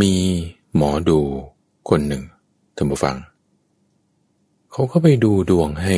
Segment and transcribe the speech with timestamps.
[0.00, 0.14] มี
[0.76, 1.20] หมอดู
[1.88, 2.22] คนหนึ่ง
[2.76, 3.16] ท่านผู้ฟัง
[4.70, 5.96] เขาก็ไปดูดวงให้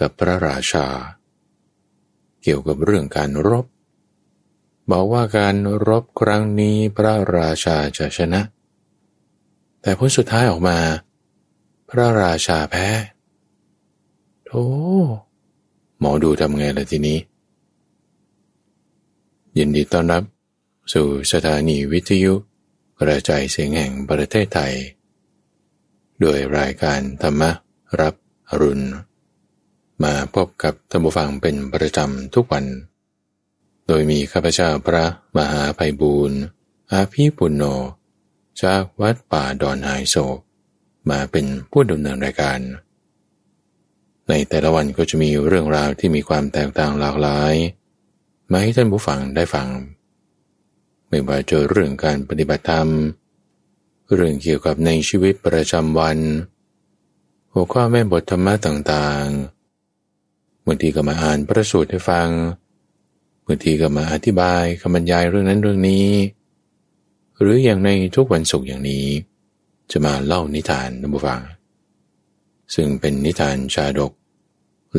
[0.00, 0.86] กับพระราชา
[2.42, 3.66] เกี่ยวกับเรื่องการรบ
[4.90, 5.54] บอกว่าการ
[5.88, 8.40] รบครั้งนี้พระราชาจะชนะ
[9.82, 10.78] แต่ผลสุดท้ายออกมา
[11.90, 12.88] พระราชาแพ้
[14.46, 14.62] โธ่
[16.00, 17.18] หมอดูทำไงล่ะทีนี้
[19.58, 20.22] ยินดีต้อนรับ
[20.92, 22.34] สู่สถานีวิทยุ
[23.00, 24.74] กระจายเสียงแห่งประเทศไทย
[26.20, 27.42] โดยรายการธรรม
[28.00, 28.14] รับ
[28.60, 28.86] รุณ
[30.04, 32.64] มาพบกับท่านผู้ฟังเป็นประจำทุกวัน
[33.86, 35.04] โดยมีข้าพเจ้าพระ
[35.36, 36.38] มหาภัยบูรณ์
[36.92, 37.64] อาภีปุณโญ
[38.62, 40.38] จากวัดป่าดอนไฮโศก
[41.10, 42.58] มาเป็นผู้ดำเนินรายการ
[44.28, 47.54] ในแต่ละวันก็จะมีเรื่องราวที่มีความแตกต่างหลากหลาย
[48.50, 49.68] มาให้ท่านผู้ฟังได้ฟัง
[51.12, 52.88] ไม่ว่าจะเรื่องการปฏิบัติธรรม
[54.14, 56.18] เรื่องเกี่ยวกับในชีวิตประจำวัน
[57.52, 62.28] หัวข้อแม่บทธรรมะต่างๆบางทีก็มาอ่านพระสูตรให้ฟัง
[63.46, 66.08] บางทีก็มาอธิบายคำบรรยายเรื่องนั้นเรื่องนี้
[67.40, 69.06] หรืออย่างในทุกวันศุกร์อย่างนี้
[69.90, 71.40] จะมาเล่านิทานนบุฟัง
[72.74, 74.12] ซึ่งเป็นนิทานชาดก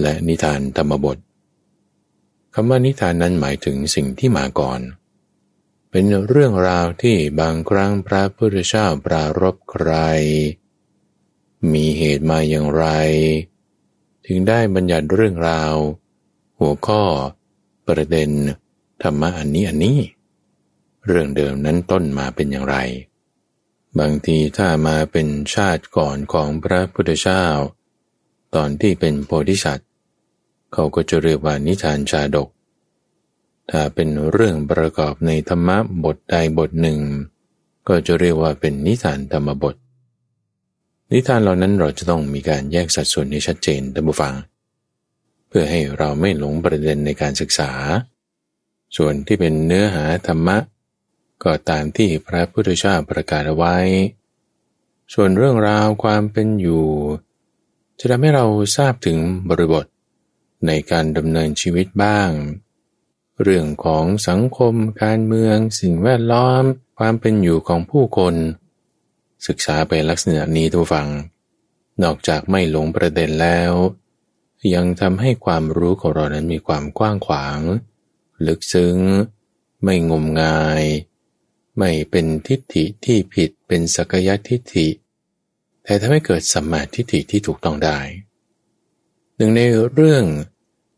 [0.02, 1.18] และนิทานธรรมบท
[2.54, 9.92] คำว่านิทานนั้นหมายถึงสิ่งที่มาก่อนเเป็นเรื่องราวที่บางครั้งพระพุทธเจ้าปรารบใคร
[11.74, 12.86] มีเหตุมาอย่างไร
[14.26, 15.74] ถึงได้บัญญัติเรื่องราว
[16.60, 17.04] หัวข้อ
[17.88, 18.30] ประเด็น
[19.04, 20.00] ธรรมะอันนี้อันนี้
[21.06, 22.76] เรื่องเดิมนั้นต้นมาเป็นอย่างไร
[24.00, 27.46] บางทีถ้ามาเป็นชาติก่อนของพระพุทธเจ้า
[28.56, 29.90] ตอนที่เป็นโพธิสัตว์
[30.74, 32.50] เขาก็จะเรียกว่านิทานชาดก
[33.72, 37.00] ถ้าเป็นเรื่องประกอบในธรรมะบทใดบทหนึ่ง
[37.88, 39.76] ก็จะเรียกว่าเป็นนิทานธรรมบท
[41.12, 44.34] นิทานเหล่านั้นเราจะต้องมีการแยกสัดส่วนให้ชัดเจนท่านผู้ฟัง
[45.48, 47.72] เพื่อให้เราไม่หลงประเด็นในการศึกษา
[48.98, 50.58] ส่วนที่เป็นเนื้อหาธรรมะ
[51.44, 53.78] ก็ตามที่พระพุทธเจ้าประกาศเอาไว้
[55.14, 56.88] ส่วนเรื่องราวความเป็นอยู่
[58.00, 58.46] จะทำให้เรา
[58.78, 59.18] ทราบถึง
[59.50, 59.86] บริบท
[60.68, 62.30] ในการดำเนินชีวิตบ้าง
[63.42, 64.74] เรื่องของสังคม
[65.04, 66.64] การเมือง สิ่งแวดล้อม
[66.98, 68.36] ความเป็นอยู่ของผู้คน
[69.48, 71.10] ศึกษาไปลักษณะนี้ทุกฝัง
[72.04, 73.74] นอกจากไม่หลงประเด็นแล้ว
[74.76, 77.60] ยังทำให้ความรู้ของเรานั้นมีความกว้างขวาง
[78.48, 78.98] ลึกซึ้ง
[79.84, 80.84] ไม่งมงาย
[81.78, 84.88] ไม่เป็นทิฏฐิที่ผิดเป็นสักยะทิฏฐิ
[85.84, 88.00] แต่ทำให้เกิดสัมมาทิฏฐิที่ถูกต้องได้
[89.36, 89.62] หนึ่งใน
[89.94, 90.26] เรื่อง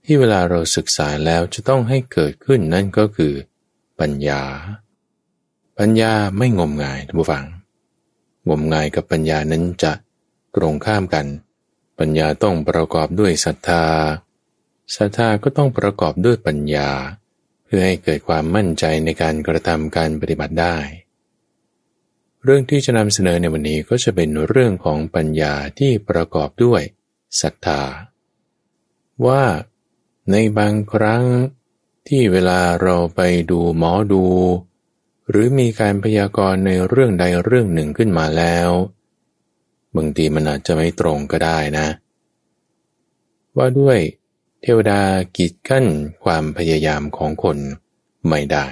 [0.06, 3.34] ที่เวลาเราศึกษาแล้วจะต้องให้เกิดขึ้นนั่นก็คือ
[4.00, 4.42] ปัญญา
[5.80, 7.46] ปัญญาไม่งมงายท่านผู้ฟัง
[8.50, 9.94] งมงายกับปัญญานั้นจะ
[10.56, 11.26] ตรงข้ามกัน
[12.00, 13.86] ปัญญาต้องประกอบด้วยศรัทธา
[14.96, 16.90] ศรัทธาก็ต้องประกอบด้วยปัญญา
[17.66, 20.78] เพื่อให้เกิดความมั่นใจในการกระทำการปฏิบัติได้
[22.44, 26.82] เรื่องที่จะนำเสนอในวันนี้ก็จะเป็นเรื่องของปัญญาที่ประกอบด้วย
[27.42, 27.82] ศรัทธา
[29.26, 29.44] ว่า
[30.32, 31.24] ในบางครั้ง
[32.08, 33.22] ที่เวลาเราไป
[33.52, 34.26] ดูหมอดู
[35.30, 38.70] หรือมีการพยากรณ์ในเรื่องใดเรื่องหนึ่งขึ้นมาแล้ว
[39.96, 41.88] บางทีมันอาจจะไม่ตรงก็ได้นะ
[43.58, 44.00] ว่าด้วย
[44.62, 45.02] เทวดา
[45.38, 45.86] กีดกั้น
[46.24, 47.58] ความพยายามของคน
[48.30, 48.68] ไม่ได้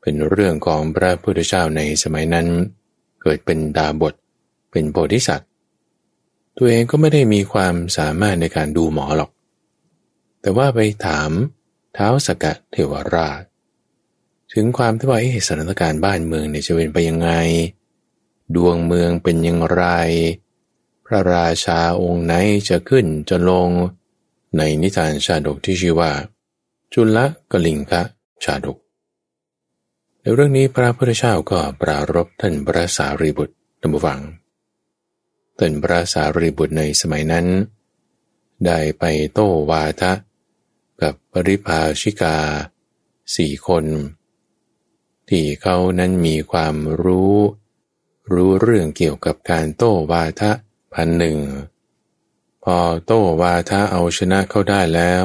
[0.00, 2.46] เป็นเรื่องของพระพุทธเจ้าในสมัยนั้น
[3.22, 4.14] เกิดเป็นดาบท
[4.70, 5.48] เป็นโพธิสัตว์
[6.56, 9.30] ตัวเองก็ไม่ได้มีความสามารถในการดูหมอหรอก
[10.40, 11.30] แต่ว่าไปถาม
[11.94, 13.42] เท้าสกัดเทวราช
[14.52, 17.30] ถึงความที่ว่าสถานการณ์บ้านเมืองเนี่ยจะเป็นไปยังไง
[18.54, 19.84] ดวงเมืองเป็นอย่างไร
[21.06, 22.34] พระราชาองค์ไหน
[22.68, 23.70] จะขึ้นจะลง
[24.56, 26.12] ในนิทานชาดกที่ชื่อว่า
[26.92, 27.18] จุล
[27.50, 28.02] กลิงคะ
[28.44, 28.78] ชาดก
[30.20, 34.20] ในเรื่องนี้พระพุทธเจ้าก็ปรารบท่านพระสารีบุตรตัมวัง
[35.58, 37.46] ท่านพระสารีบุตรในสมัยนั้น
[38.66, 40.12] ได้ไปโต้วาทะ
[41.02, 42.38] กับปริภาชิกา
[43.36, 43.84] สี่คน
[45.28, 47.36] ที่เขานั้นมีความรู้
[48.32, 50.52] รู้เรื่องเกี่ยวกับการโต้วาทะ
[50.92, 51.38] พันหนึ่ง
[52.64, 55.24] พอโต้วาทะเอาชนะเขาได้แล้ว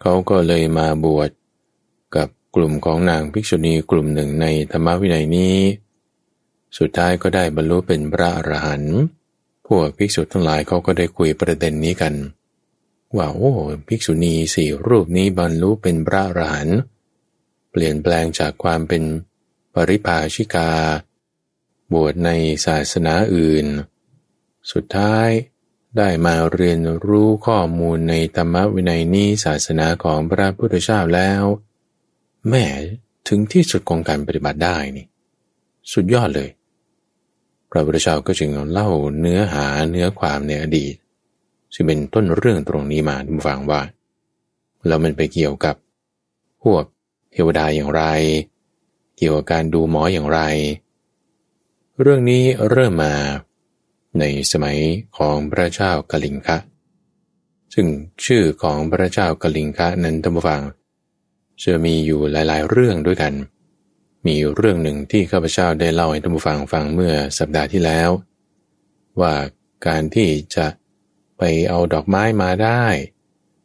[0.00, 1.30] เขาก็เลยมาบวช
[2.16, 5.56] กับกลุ่มของนางภิกษุณีกลุ่มหนึ่งในธรรมวินัยนี้
[6.78, 8.98] สุดท้ายก็ได้บรรลุเป็นพระอรหันต์
[9.66, 12.14] พวกภิกษุทั้งหลายเขาก็ได้คุยประเด็นนี้กัน
[13.16, 13.52] ว่าโอ้
[13.86, 16.78] ภิกษุณีสี่รูปนี้บรรลุเป็นพระอรหันต์
[17.70, 19.02] เปลี่ยนแปลงจากความเป็น
[19.74, 20.70] ปริภาชิกา
[21.92, 22.30] บวชใน
[22.66, 23.66] ศาสนาอื่น
[24.72, 25.28] สุดท้าย
[25.96, 31.42] ได้มาเรียนรู้ข้อมูลในธรรมวินัยนี้ศาสนาของพระพุทธเจ้าแล้ว
[32.48, 32.64] แม่
[33.28, 35.06] ถึงที่สุดของการปฏิบัติได้นี่
[35.92, 36.50] สุดยอดเลย
[37.70, 38.88] พระพุทธเจ้าก็จึงเล่า
[39.20, 40.94] เนื้อหาเนื้อความในอดีต
[41.74, 43.80] ซึ่งเป็นต้นเรื่องตรงนี้มาดูฟังว่า
[44.86, 45.76] แล้วมันไปเกี่ยวกับ
[46.62, 46.84] พวก
[47.32, 48.02] เทวดาอย่างไร
[49.16, 50.40] เกี่ยวกับการดูหมออย่างไร
[52.00, 53.14] เรื่องนี้เริ่มมา
[54.18, 54.78] ในสมัย
[55.16, 56.58] ของพระเจ้ากลิงคะ
[57.74, 57.86] ซึ่ง
[58.24, 60.62] ชื่อของพระเจ้ากลิงคะนั้นท่านผู้ฟัง
[61.62, 63.32] จะมีอยู่หลาย ๆ เรื่องด้วยกัน
[64.26, 68.10] มีเรื่องหนึ่งที่ข้าพเจ้าได้เล่าให้ท่านผู้ฟังฟังเมื่อสัปดาห์ที่แล้ว
[69.20, 69.34] ว่า
[69.86, 70.66] การที่จะ
[71.38, 72.84] ไปเอาดอกไม้มาได้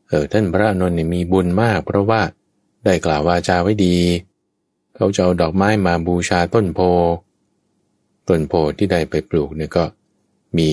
[0.09, 2.21] เออท่านพระนนท์มีบุญมาก เพราะว่า
[2.85, 3.97] ได้กล่าววาจาไว้ดี
[4.95, 6.79] เขาจะเอาดอกไม้มาบูชาต้นโพ
[8.29, 9.85] ต้นโพที่ได้ไปปลูกเนี่ยก็
[10.57, 10.69] มี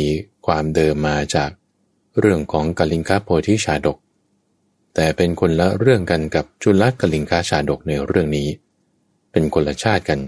[0.46, 1.50] ความเดิมมาจาก
[2.18, 3.98] เรื่องของกลิงคาโพธิชาดก
[4.94, 8.48] แต่เป็นคนละเรื่องกันกับจุลกลิงคาชาดกในเรื่องนี้
[9.32, 10.20] เป็นคนละชาติกัน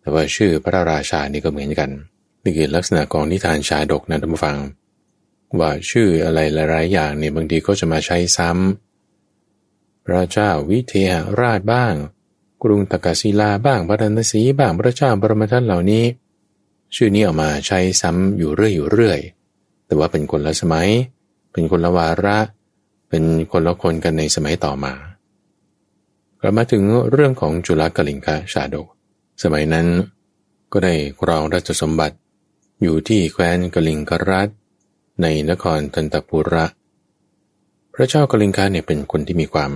[0.00, 1.90] แต่ว่าชื่อพระราชานี่ก็เหมือนกัน
[2.42, 4.56] นี่คือลักษณะของนิทานชาดกนะท่านผู้ฟัง
[5.60, 11.94] ว่าชื่ออะไรหลายๆอย่างเนี่ยบางทีก็จะมาใช้ซ้ำพระเจ้าวิเทหราชบ้าง
[12.62, 16.04] กรุงตกศิลาบ้างพระนศีบ้างพระเจ้าบรมทัตเหล่านี้
[16.94, 19.18] ชื่อนี้ออกมาใช้ซ้ำอยู่เรื่อยอยู่เรื่อย
[19.86, 20.88] แต่ว่าเป็นคนละสมัย
[21.52, 22.38] เป็นคนละวาระ
[23.08, 24.92] เป็นคนละคนกันในสมัยต่อมา
[26.40, 28.86] กลับมาถึงเรื่องของจุลกลิงคชาดก
[29.42, 29.86] สมัยนั้น
[30.72, 32.16] ก็ได้ครองราชสมบัติ
[32.82, 34.48] อยู่ที่แคว้นกลิงกรัฐ
[35.20, 36.66] ในนครทันตปุระ
[37.94, 39.72] พระเจ้ากลิงคาเนี่ยเป็นคนที่มีความ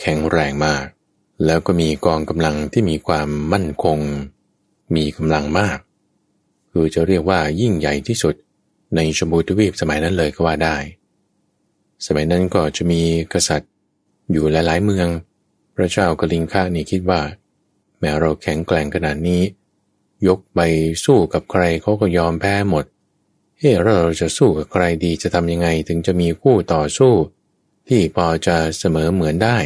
[0.00, 0.84] แข็งแรงมาก
[1.44, 3.98] แล้วก็มีกองกำลังที่มีความมั่นคง
[4.96, 5.78] มีกำลังมาก
[6.72, 8.34] คือจะเรียกว่ายิ่งใหญ่ที่สุด
[8.96, 10.76] ในชมพูทวีปสมัยนั้นเลยก็ว่าได้
[12.06, 13.72] สมัยนั้นก็จะมีกษัตริย์
[14.32, 15.08] อยู่หลายๆเมือง
[15.76, 17.20] พระเจ้ากลิงคานี่คิดว่า
[17.98, 19.42] แม้เราแข็งแกร่งขนาดนี้
[20.26, 20.60] ยกไป
[21.04, 27.14] สู้กับใครเขาก็ยอมแพ้หมดเฮ้เราจะสู้กับใครดีจะทำยังไงถึงจะมีคู่ต่อสู้
[27.88, 29.58] ที่พอจะเสมอเหมือนได้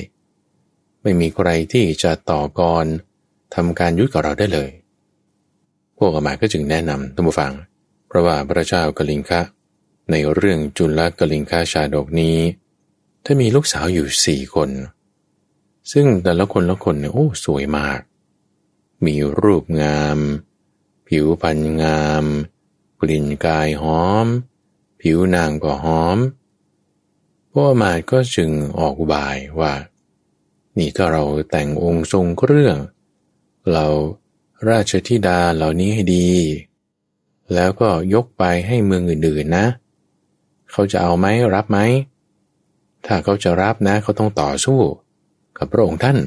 [1.03, 2.87] ไม่มีใครที่จะต่อกร
[3.55, 4.71] ทำการยุดกับเราได้เลย
[5.99, 7.53] พวกอมาก็จึงแนะนำท่านผู้ฟัง
[8.07, 9.41] เพราะว่าพระเจ้ากลิงคะ
[10.11, 12.39] ในเรื่องจุลกลิงคาชาดกนี้
[13.25, 14.71] ถ้ามีลูกสาวอยู่สี่คน
[15.93, 18.01] ซึ่งแต่ละคนละคนเนี่ยโอ้สวยมาก
[19.07, 20.19] มีรูปงาม
[21.09, 22.25] ผิวพรรณงาม
[23.05, 24.27] กลิ่นกายหอม
[25.01, 26.19] ผิวนางก็หอม
[27.53, 29.73] พวกมาก็จึงออกบายว่า
[30.79, 32.77] นี่ถ้าเราแต่งองค์ทรงเครื่อง
[33.73, 33.87] เรา
[34.69, 36.29] ราชธิดาเหล่านี้ให้ดี
[37.55, 39.67] แล้วก็ยกไปให้เมืองอื่นๆนะ
[40.71, 41.79] เขาจะเอาไหมรับไหม
[43.07, 44.81] ถ้าเขาจะรับนะ เขาต้องต่อสู้
[45.59, 46.19] กับพระองค์ท่าน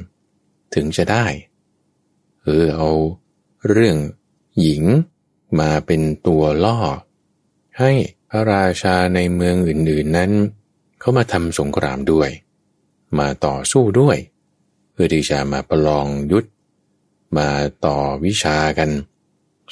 [0.76, 1.26] ถึงจะได้
[2.44, 2.90] เออเอา
[3.68, 3.98] เรื่อง
[4.62, 4.84] หญิง
[5.60, 6.78] มาเป็นตัวล่อ
[7.80, 7.92] ให้
[8.30, 10.32] พระราชาในเมืองอื่นๆนั้น
[11.00, 12.30] เขามาทำสงครามด้วย
[13.20, 14.18] มาต่อสู้ด้วย
[14.92, 16.48] เพื่อที่จะมาประลองยุทธ
[17.38, 17.50] มา
[17.86, 18.90] ต่อวิชากัน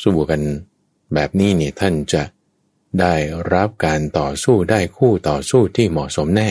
[0.03, 0.41] สู้กัน
[1.13, 2.23] แบบนี้เนี่ยท่านจะ
[2.99, 3.13] ได้
[3.53, 6.49] รับการต่อสู้ได้คู่ต่อสู้ที่เหมาะสมแน่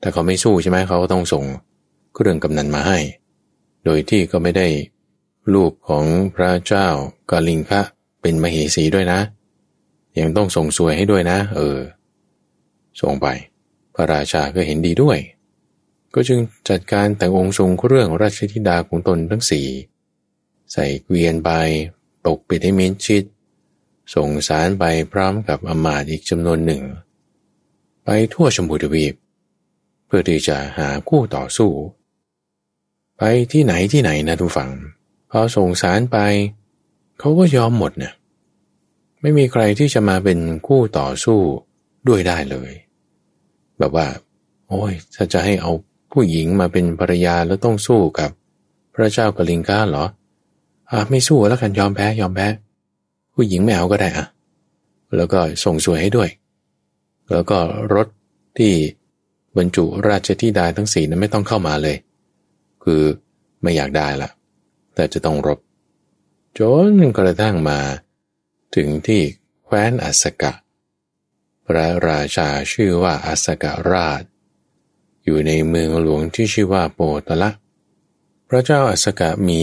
[0.00, 1.44] ถ้าเขาไม่สู้ใช่ไหมเขาก็ต้องส่ง
[2.14, 2.98] เครื่องกำนันมาให้
[3.84, 4.68] โดยที่ก็ไม่ได้
[5.54, 6.04] ลูกของ
[6.34, 6.88] พระเจ้า
[7.30, 7.82] กาลิงคะ
[8.20, 9.20] เป็นมเหสีด้วยนะ
[10.18, 11.78] ยังต้องส่งสวยให้ด้วยนะ เออ
[13.00, 13.26] ส่งไป
[13.94, 15.18] พระราชาก็เห็นดีด้วย
[16.14, 19.66] ก็จึงจัดการแต่งองค์ทรงเครื่องราชธิดาของตนทั้งสี่
[20.72, 21.50] ใส่เกวียนไป
[22.24, 23.22] ปกปิดให้มิดชิด
[24.14, 26.82] ส่งสารไปพร้อมกับอมาตอีกจำนวนหนึ่ง
[28.04, 29.14] ไปทั่วชมพูทวีป
[30.06, 31.70] เพื่อที่จะหาคู่ต่อสู้
[33.18, 34.70] ไปที่ไหนที่ไหนนะทุกฝัง
[35.30, 36.16] พอส่งสารไป
[37.18, 38.12] เขาก็ยอมหมดเนี่ย
[39.20, 41.40] ไม่มีใครที่จะมาเป็นคู่ต่อสู้
[42.08, 42.70] ด้วยได้เลย
[43.78, 44.06] แบบว่า
[44.68, 45.72] โอ้ย ถ้าจะให้เอา
[46.12, 48.30] ผู้หญิงมาเป็นภรรยาแล้วต้องสู้กับ
[48.94, 50.04] พระเจ้ากลิงกาเหรอ
[50.90, 52.48] อะไม่สู้แล้วกันยอมแพ้ยอมแพ้
[53.34, 54.26] ผู้หญิงไม่เอาก็ได้อะ
[55.16, 56.28] แล้วก็ส่งสวยให้ด้วย
[57.32, 57.58] แล้วก็
[57.94, 58.08] รถ
[58.58, 58.72] ที่
[59.56, 61.96] บรรจุราชธิดาทั้งสี่นั้นไม่ต้องเข้ามาเลย
[62.84, 63.02] คือ
[63.62, 64.30] ไม่อยากได้ละ
[64.94, 65.58] แต่จะต้องรบ
[66.58, 66.60] จ
[66.90, 67.80] นกระทั่งมา
[68.74, 69.22] ถึงที่
[69.64, 70.52] แคว้นอัสกะ
[71.66, 74.22] พระราชาชื่อว่าอัสกะราช
[75.24, 77.50] อยู่ในเมืองหลวงที่ชื่อว่าโปตละ
[78.48, 79.62] พระเจ้าอัสกะมี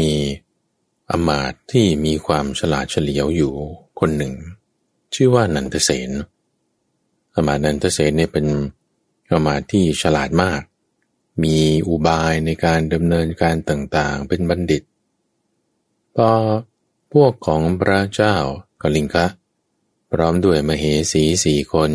[1.09, 3.53] อมาตที่มีความฉลาดเฉลียวอยู่
[3.99, 4.33] คนหนึ่ง
[5.13, 6.11] ชื่อว่านันทเสน
[7.35, 8.45] อมาตนันทเสนเนี่ยเป็น
[9.31, 10.61] อมาตที่ฉลาดมาก
[11.43, 11.57] มี
[11.87, 14.83] อุบายในการดำเนินการต่างๆ เป็นบัณฑิต
[16.15, 16.29] พอ
[17.13, 18.35] พวกของพระเจ้า
[18.81, 19.25] กลิงคะ
[20.11, 21.91] พร้อมด้วยมเหสีสี่คน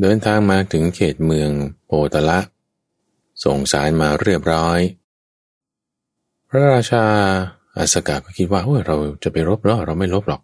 [0.00, 1.50] เดินทางมาถึงเขตเมือง
[1.86, 2.38] โปตละ
[3.44, 4.80] ส่งสารมาเรียบร้อย
[6.48, 7.04] พระราชา
[7.76, 10.40] อาสกาก็คิดว่าเฮ้ยเราจะไปรบหรอเราไม่รบหรอก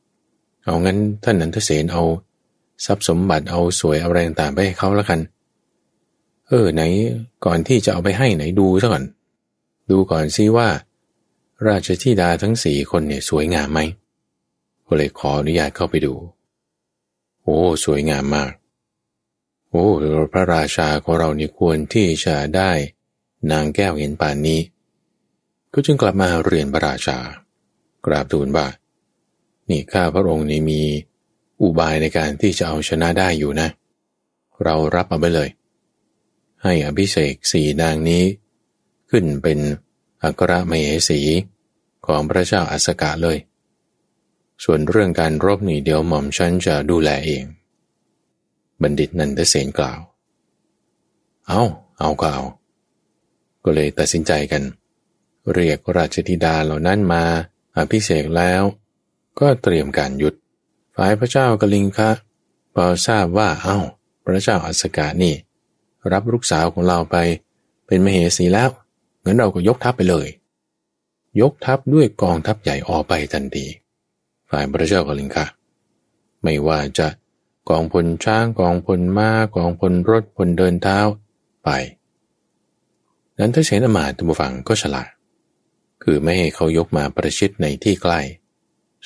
[0.65, 2.03] เอางั้นท่านนันทเสนเอา
[2.85, 5.21] ทรัพย์สมบัติเอาสวยเอาแรงต่างไปให้เขาแล้วกัน
[6.49, 6.83] เออไหน
[7.45, 9.05] ก่อนที่จะเอาไปให้ไหนดูซะก่อน
[9.91, 10.69] ดูก่อนซิว่า
[11.67, 13.81] ราชธิดาทั้งสี่คนเนี่ยสวยงามไหม
[14.87, 16.15] ก็เลยขออนุญาตเข้าไปดู
[17.43, 18.53] โอ้ สวยงามมาก
[19.69, 19.85] โอ้
[20.33, 22.73] พระราชาของเรานี่ควรที่จะได้
[23.51, 24.61] นางแก้วเห็นป่านนี้
[25.73, 27.19] ก็จึงกลับมาเรียนพระราชา
[28.07, 28.67] กราบทูลว่า
[29.69, 30.81] นี่ข้าพระองค์นี่มี
[31.63, 33.69] อุบายในการที่จะเอาชนะได้อยู่นะ
[34.65, 35.49] เรารับเอาไปเลย
[36.63, 38.23] ให้อภิเษกสีนางนี้
[39.11, 39.59] ขึ้นเป็น
[40.25, 41.21] อัครมเหสี
[42.07, 43.38] ของพระเจ้าอัสกะเลย
[44.64, 47.45] ส่วนเรื่องการรบนี่เดี๋ยวหม่อมฉันจะดูแลเอง
[48.83, 50.00] บัณฑิตนันทเสนกล่าว
[51.49, 51.62] เอา
[51.99, 52.45] เอาก็เอา
[53.64, 54.62] ก็เลยตัดสินใจกัน
[55.52, 57.25] เรียกราชธิดาเหล่านั้นมา
[57.76, 58.62] อภิเษกแล้ว
[59.40, 60.35] ก็เตรียมการหยุด
[60.97, 62.11] ฝ่ายพระเจ้ากลิงคะ
[62.75, 63.78] พอทราบว่าเอา้า
[64.25, 65.35] พระเจ้าอัสกานี่
[66.12, 67.16] รับลูกสาวของเราไป
[67.87, 68.71] เป็นมเหสีแล้ว
[69.25, 70.28] งั้นเราก็ยกทัพไปเลย
[71.40, 73.66] ยกทัพด้วยกองทัพใหญ่ออกไปทันที
[74.50, 75.47] ฝ่ายพระเจ้ากลิงคะ
[76.43, 77.09] ไม่ว่าจะ
[77.69, 80.99] กองพลช้างกองพลม้ากองพลรถพลเดินเท้า
[81.64, 81.69] ไป
[83.38, 85.09] นั้นถ้าเสนอมาตุฟังก็ฉลาด
[86.02, 88.21] คือไม่ให้เขายกมาประชิดในที่ใกล้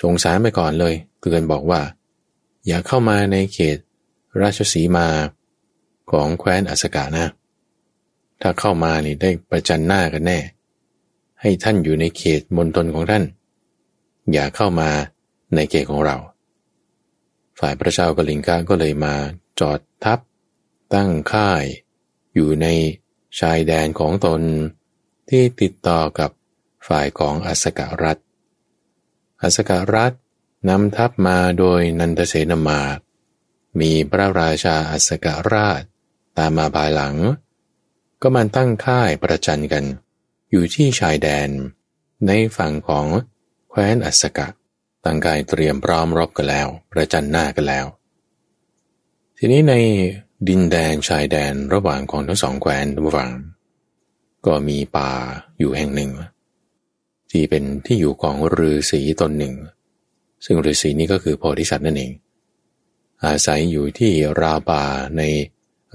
[0.00, 1.80] สงสารไปก่อนเลยเตือนบอกว่า
[2.66, 3.78] อย่าเข้ามาในเขต
[4.40, 5.08] ราชสีมา
[6.10, 7.26] ของแคว้นอัสกานะ
[8.40, 10.38] ถ้าเข้ามานี่ได้ประจันหน้ากันแน่
[11.40, 13.24] ให้ท่านอยู่ในเขตมณฑลของท่าน
[14.32, 14.90] อย่าเข้ามา
[15.54, 16.16] ในเขตของเรา
[17.58, 19.14] ฝ่ายพระเจ้ากลิงกาก็เลยมา
[19.60, 20.18] จอดทัพ
[20.94, 21.64] ตั้งค่าย
[22.34, 22.66] อยู่ใน
[23.40, 24.40] ชายแดนของตน
[25.28, 26.30] ที่ติดต่อกับ
[26.88, 28.18] ฝ่ายของอัสการัฐ
[29.42, 30.12] อัสการัฐ
[30.68, 32.80] นำทัพมาโดยนันทเสนมา
[33.80, 35.82] มีพระราชาอัสการาช
[36.36, 37.14] ตามมาภายหลัง
[38.22, 39.84] ก็มันตั้งค่ายประจันกัน
[40.50, 41.48] อยู่ที่ชายแดน
[42.26, 43.06] ในฝั่งของ
[43.68, 44.48] แคว้นอัสกะ
[45.04, 47.86] ตั้งกายเตรียมพร้อมรบกันแล้ว ประจันหน้ากันแล้ว
[49.38, 49.74] ทีนี้ใน
[50.48, 53.30] ดินแดนชายแดนระหว่างของทั้งสองแคว้นทุกฝั่ง
[54.46, 55.10] ก็มีป่า
[55.58, 56.10] อยู่แห่งหนึ่ง
[57.30, 59.54] ที่เป็นที่อยู่ของฤาษีตนหนึ่ง
[60.44, 62.12] ซึ่งฤาษีนี้ก็คือโพธิสัตว์นั่นเอง
[63.24, 64.84] อาศัยอยู่ที่ราป่า
[65.16, 65.22] ใน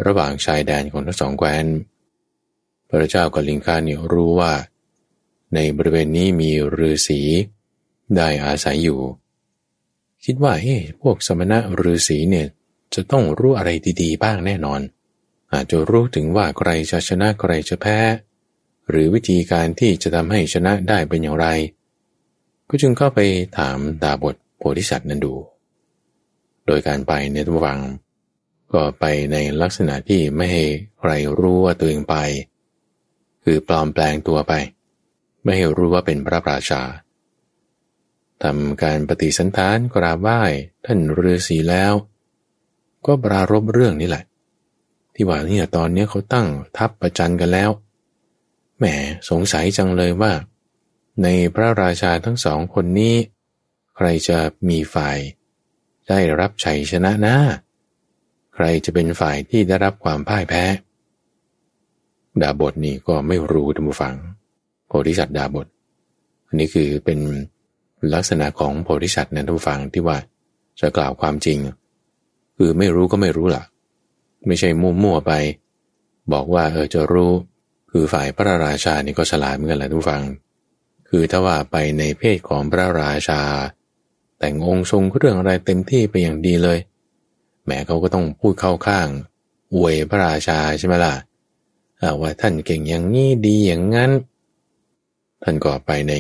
[0.05, 1.65] ระหว่างชายแดนของทั้งสองแคว้น
[2.95, 4.53] พระเจ้ากับลิงคาเนี่ยรู้ว่า
[5.53, 7.21] ในบริเวณนี้มีฤาษี
[8.15, 8.99] ได้อาศัยอยู่
[10.25, 12.47] คิดว่าเฮ้พวกสมณะฤาษีเนี่ย
[12.93, 13.69] จะต้องรู้อะไร
[14.01, 14.81] ดีๆ บ้างแน่นอน
[15.53, 17.97] อาจจะรู้ถึงว่าใครจะชนะใครจะแพ้
[18.89, 21.47] หรือวิธีการที่จะทำให้ชนะได้เป็นอย่างไร
[22.69, 23.19] ก็จึงเข้าไป
[23.57, 25.33] ถามดาบทโพธิสัตว์นั้นดู
[26.65, 27.79] โดยการไปในตัววัง
[28.73, 30.63] ก็ไปในลักษณะที่ไม่ให้
[30.99, 32.15] ใครรู้ว่าตัวเองไป
[33.43, 34.53] คือปลอมแปลงตัวไป
[35.43, 36.81] ไม่ให้รู้ว่าเป็นพระราชา
[38.43, 40.41] ทำการปฏิสันทานกราบไหว้
[40.85, 41.93] ท่านฤาษีแล้ว
[43.05, 44.23] ก็ปรารบเรื่องนี้แหละ
[45.13, 46.47] ที่ว่าเนี่ยตอนนี้เขาตั้ง
[46.77, 47.69] ทัพประจันกันแล้ว
[48.77, 48.85] แหม
[49.29, 50.33] สงสัยจังเลยว่า
[51.23, 53.15] ในพระราชาทั้งสองคนนี้
[53.95, 54.37] ใครจะ
[54.69, 55.17] มีฝ่าย
[56.09, 57.35] ได้รับชัยชนะนะ
[58.55, 60.63] ใครจะเป็นฝ่ายที่ได้รับความพ่ายแพ้
[62.41, 64.15] ดาบทนี่ก็ไม่รู้ท่านผู้ฟัง
[64.87, 65.67] โพธิสัตว์ดาบท
[66.47, 67.19] อันนี้คือเป็น
[68.13, 70.17] ลักษณะของโพธิสัตว์นั้นทุกฝังที่ว่า
[70.79, 71.57] จะกล่าวความจริง
[72.57, 73.63] คือไม่รู้ก็ไม่รู้ล่ะ
[74.47, 75.31] ไม่ใช่มั่วๆไป
[76.33, 77.31] บอกว่าเออจะรู้
[77.91, 80.23] คือฝ่ายพระราชานี่ก็ฉลาดเหมือนกันแหละทุกฝัง
[81.09, 83.41] คือถ้าว่าไปในเพศของพระราชา
[84.39, 86.79] แต่งองค์ทรงเรื่องอะไรเต็มที่ไปอย่างดีเลย
[87.63, 89.07] แหมเขาก็ต้องพูดเข้าข้าง
[89.75, 91.13] อวยพระราชาใช่ไหมล่ะ
[92.21, 94.11] ว่าท่านเก่งอย่างนี้ดีอย่างนั้น
[95.43, 96.13] ท่านก็ไปใน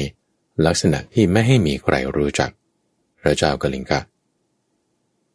[0.65, 2.51] ลักษณะที่ไม่ให้มีใครรู้จัก
[3.21, 4.01] พระเจ้ากลิงกะ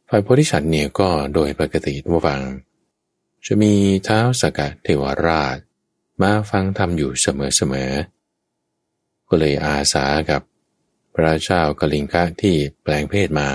[0.09, 2.43] ฝ่ายโพธิสัตว์เนี่ยก็โดยปกติทุกฟัง
[3.47, 3.75] จะมี
[4.05, 5.57] เท้าสกัดเทวราช
[6.21, 10.43] มาฟังธรรมอยู่เสมอๆ ก็เลยอาสากับ
[11.15, 13.49] พระเจ้ากลิงคะที่แปลงเพศมา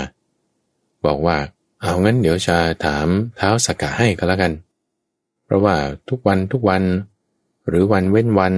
[1.04, 1.38] บอกว่า
[1.82, 4.52] เอางั้นเดี๋ยวจะถามเท้าสกกะให้ก็แล้วกัน
[5.44, 5.76] เพราะว่า
[6.08, 6.82] ทุกวันทุกวัน
[7.68, 8.54] หรือวันเว้นวัน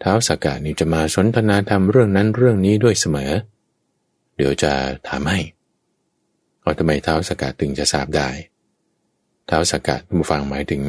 [0.00, 3.32] เท้าสกกะนี่จะมาสนทนาธรรมเรื่องนั้นเรื่องนี้ด้วยเสมอ
[4.36, 4.72] เดี๋ยวจะ
[5.06, 5.40] ถามให้
[6.60, 8.28] เอาทำไมเท้าสกกะถึงจะทราบได้
[9.46, 10.82] เท้าสกกะท่านฟังหมายถึง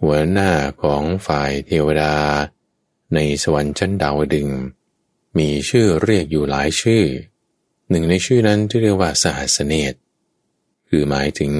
[0.00, 0.50] หัวหน้า
[0.82, 2.14] ของฝ่ายเทวดา
[3.14, 4.48] ในสวรรค์ชั้นดาวดึง
[5.38, 7.04] มีชื่อเรียกอยู่หลายชื่อ
[7.90, 9.94] หนึ่งในชื่อนั้นที่เรียกว่าสหัสเนต
[10.88, 11.52] คือหมายถึง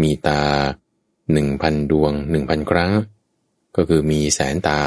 [0.00, 0.42] มีตา
[1.32, 2.92] หนึ่งพันดวงหนึ่งพันครั้ง
[3.76, 4.80] ก็คือมีแสนตา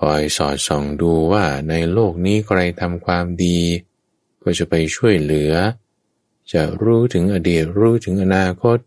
[0.00, 3.60] คอยสอดส่องดูว่าในโลกนี้ใครทำความดี
[4.42, 5.52] ก็จะไปช่วยเหลือ
[6.52, 8.78] จะรู้ถึงอดีตรู้ถึงอนาคต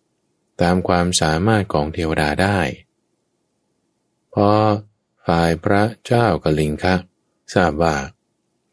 [0.62, 2.60] ตามความสามารถของเทวดาได้
[4.34, 4.50] พอ
[5.28, 6.96] ฝ่ายพระเจ้ากลิงคะ
[7.54, 7.96] ทราบว่า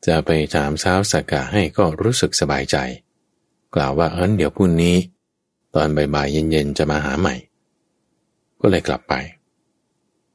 [0.06, 2.76] จะไปถามเช้าสักกะให้ก็รู้สึกสบายใจ
[3.74, 4.96] กล่าวว่าเอินเดี๋ยวพรุ่งนี้
[5.76, 7.34] ตอนบ่ายๆเย็นๆจะมาหาใหม่
[8.60, 9.14] ก็เลยกลับไป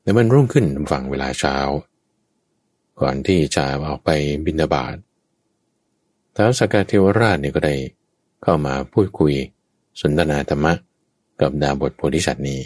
[0.02, 1.58] ในวันรุ่งขึ้นฝั่งเวลาเช้า
[3.02, 4.10] ก่อนที่จะออกไป
[4.46, 4.96] บินาบาต
[6.36, 7.76] ท้าวสกาเทวราชเนี่ยก็ได้
[8.44, 9.34] เข้ามาพูดคุย
[10.02, 10.74] สนทนาธรรมะ
[11.42, 12.62] กับดาบทโพธิสัตว์นี้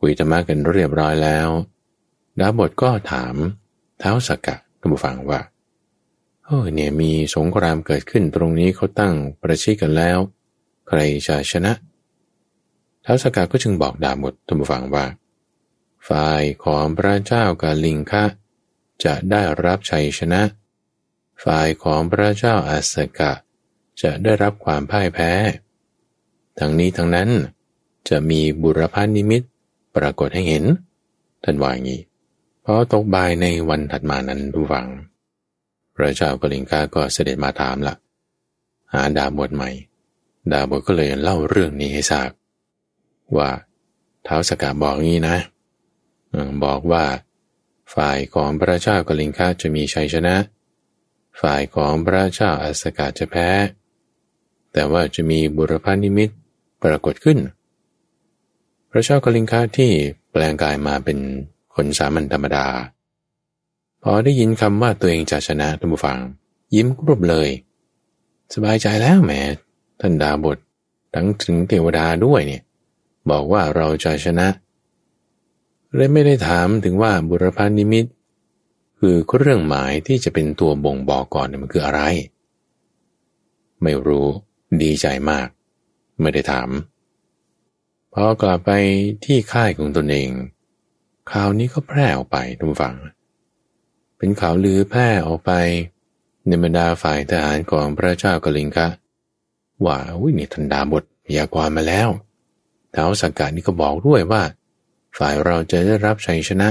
[0.00, 1.48] คุยธรรมะกันเรียบร้อยแล้ว
[2.40, 3.34] ดาบทก็ถาม
[4.02, 5.40] ท้าวสกกะท่านผู้ฟังว่า
[6.44, 10.18] เออเนี่ยมีสงครามเกิดขึ้นตรงนี้เขาตั้งประชิดกันแล้ว
[10.96, 11.72] รจะชนะ
[13.04, 15.06] ท้าวสกาก็จึงบอกดาบทท่านผู้ฟังว่า
[16.08, 18.24] ฝ่ายของพระเจ้ากาลิงคะ
[19.04, 20.42] จะได้รับชัยชนะ
[21.44, 23.32] ฝ่ายของพระเจ้าอาสกะ
[24.02, 25.30] จะได้รับความพ่ายแพ้
[26.58, 27.30] ทั้งนี้ทั้งนั้น
[28.08, 29.42] จะมีบุรพานิมิต
[29.96, 30.64] ปรากฏให้เห็น
[31.44, 32.00] ท่านว่าอย่างนี้
[32.62, 34.86] เพราะตกบ่ายในวันถัดมานั้นดูฟัง
[35.94, 37.94] พระเจ้ากลิงกาก็เสด็จมาถามละ
[38.92, 39.70] หาดาบทใหม่
[40.50, 42.30] ดาบทก็เลยเล่าเรื่องนี้ให้ทราบ
[43.36, 43.50] ว่า
[44.24, 45.36] เท้าสกาบอกงี้นะ
[46.64, 47.04] บอกว่า
[47.94, 50.34] ฝ่ายของพระเจ้ากลิงคาจะมีชัยชนะ
[51.40, 53.48] ฝ่ายของพระเจ้าอัสกาจะแพ้
[54.72, 56.30] แต่ว่าจะมีบุรพานิมิต
[56.82, 57.38] ปรากฏขึ้น
[58.90, 59.90] พระเจ้ากลิงคาที่
[60.30, 61.18] แปลงกายมาเป็น
[61.74, 62.66] คนสามัญธรรมดา
[64.02, 66.18] พอได้ยินคำว่าตัวเองจะชนะท่านผู้ฟัง
[66.74, 67.48] ยิ้มกรุบเลย
[68.54, 69.32] สบายใจแล้วแหม
[70.04, 70.58] ท่านดาบท
[71.14, 72.62] ทั้งถึงเทวดาด้วยเนี่ย
[73.30, 74.48] บอกว่าเราจะชนะ
[75.94, 78.06] เลยไม่ได้ถามถึงว่าบุรพานิมิต
[78.98, 82.00] คือเรื่องหมายที่จะเป็นตัวบ่งบอกก่อนเนี่ยมันคืออะไร
[83.82, 84.26] ไม่รู้
[84.82, 85.48] ดีใจมาก
[86.20, 86.68] ไม่ได้ถาม
[88.12, 88.70] พอกลับไป
[89.24, 90.30] ที่ค่ายของตนเอง
[91.30, 92.96] ข่าวนี้ก็แพร่ออกไปทุกฝั่ง
[94.18, 95.52] เป็นข่าวลือแพร่ออกไป
[96.46, 98.88] ในบรรดาฝ่ายทหารของพระเจ้ากลิงคะ
[99.86, 102.08] ว่าวินิทันดาบทพยากรณ์มาแล้ว
[102.94, 104.42] ท้าวสักกานี่ก็บอกด้วยว่า
[105.18, 106.68] ฝ่ายเราจะได้รับชัยชนะ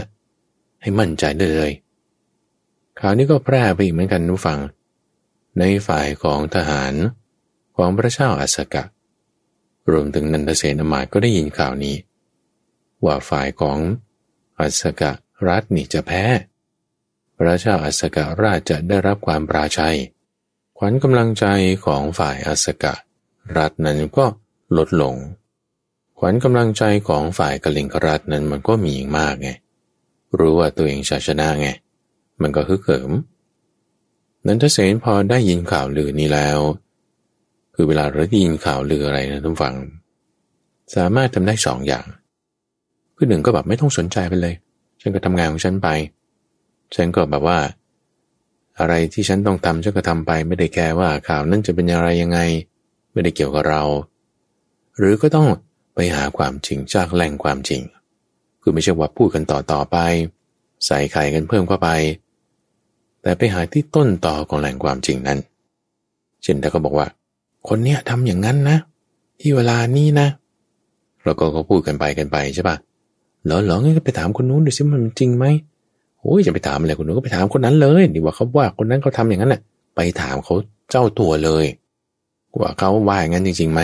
[0.81, 1.71] ให้มั่นใจได้เลย
[2.99, 4.59] ข่าวนี้ก็แพร่ไปอีกเหมือนกันนุฟัง
[5.59, 6.93] ในฝ่ายของทหาร
[7.75, 8.83] ของพระเจ้าอัสกะ
[9.91, 11.95] รวมถึงนันทเสนอมาก็ได้ยินข่าวนี้
[13.05, 13.79] ว่าฝ่ายของ
[14.59, 15.11] อัสกะ
[15.47, 16.23] รัฐนี่จะแพ้
[17.37, 19.97] พระเจ้าอัสกราชจะได้รับความปราชัย
[20.83, 21.45] ขวัญกำลังใจ
[21.85, 22.93] ของฝ่ายอัสกะ
[23.57, 24.25] รัฐนั้นก็
[24.77, 25.15] ลดลง
[26.19, 29.49] ขวัญกำลังใจของฝ่ายกลิงกรัฐนั้นมันก็มีมากไง
[30.37, 31.67] รู้ว่าตัวเองชชนะไง
[32.41, 33.11] มันก็ฮึกเหิม
[34.45, 36.59] นันทเสนพอได้ยินข่าวลือนี้แล้ว
[37.75, 39.75] คือเวลาเราได้ยินข่าวลืออะไรนะทุกฝัง
[40.95, 42.05] สามารถทำได้สองอย่าง
[43.15, 44.55] คือหนึ่งก็แบบไม่ต้องสนใจไปเลย
[45.01, 45.87] ฉันก็ทำงานของฉันไป
[46.95, 47.59] ฉันก็แบบว่า
[48.79, 52.39] อะไรที่ฉันต้องทำฉันก็ทำไปไม่ได้แคร์ว่าข่าวนั้นจะเป็นอะไรยังไง
[53.11, 53.83] ไม่ได้เกี่ยวกับเรา
[54.97, 55.47] หรือก็ต้อง
[55.95, 57.81] ไปหาความจริงจากแหล่งความจริง
[58.61, 59.97] คือไม่ใช่ว่าพูดกันต่อต่อไป
[60.85, 61.89] ใส่ไข่กันเพิ่มเข้าไป
[63.21, 65.39] แต่ไปหาที่ต้นต่อของแหล่งความจริงนั้น
[66.43, 67.07] เช่นถ้าก็บอกว่า
[67.67, 68.77] คนเนี้ยทำอย่างนั้นนะ
[69.39, 70.27] ที่เวลานี้นะ
[71.23, 72.77] เราก็ก็พูดกันไปกันไปใช่ปะ
[73.45, 75.45] หรอหรองั้นก็ไปถามคนนู้นดูสิมันจริงไหม
[76.21, 79.61] โอ้ยจะไปถามอะไรคนนู้นก็ไปถามคนนั้นเลยดีว่าเขาว่าคนนั้นเขาทาอย่างนั้นแหละ
[79.95, 80.55] ไปถามเขา
[80.91, 81.65] เจ้าตัวเลย
[82.59, 83.81] ว่าเขาว่าอย่างนั้นจริงๆไหม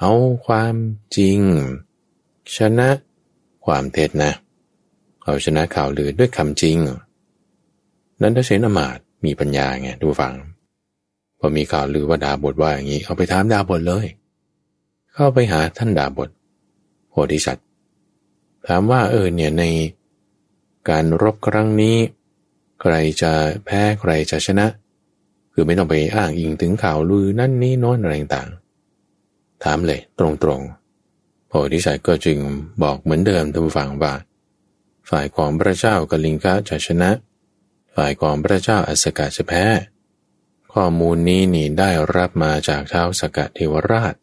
[0.00, 0.12] เอา
[0.46, 0.74] ความ
[1.16, 1.38] จริง
[2.56, 2.88] ชนะ
[3.66, 4.32] ความเท็จนะ
[5.24, 6.76] เอาชนะข่าวลือด้วยคำจริง
[8.22, 10.34] นั้นถ้าเชนอมาตมีปัญญาไงดูฟัง
[11.38, 14.06] พอมีข่าวลือว่าดาบทว่าอย่างนี้ เอาไปถามดาบทเลย
[15.14, 16.30] เข้าไปหาท่านดาบท
[17.10, 17.66] โพธิสัตว์
[18.68, 19.64] ถามว่าเออเนี่ยใน
[20.90, 21.96] การรบครั้งนี้
[22.80, 23.32] ใครจะ
[23.64, 24.66] แพ้ใครจะชนะ
[25.52, 28.50] คือไม่ต้องไปอ้างอิงถึงข่าวลือนั่นนี่โน้นอะไรต่าง
[29.62, 30.26] ถามเลยตร
[30.58, 32.38] งๆโพธิสัตว์ก็จึง
[32.82, 34.14] บอกเหมือนเดิมท่านผู้ฟังว่า
[35.10, 37.10] ฝ่ายของพระเจ้ากลิงกะจะชนะ
[37.94, 39.64] ฝ่ายของพระเจ้าอสกะจะแพ้
[40.72, 44.14] ข้อมูลนี้นี่ได้รับมาจากเท้าสกเทวราช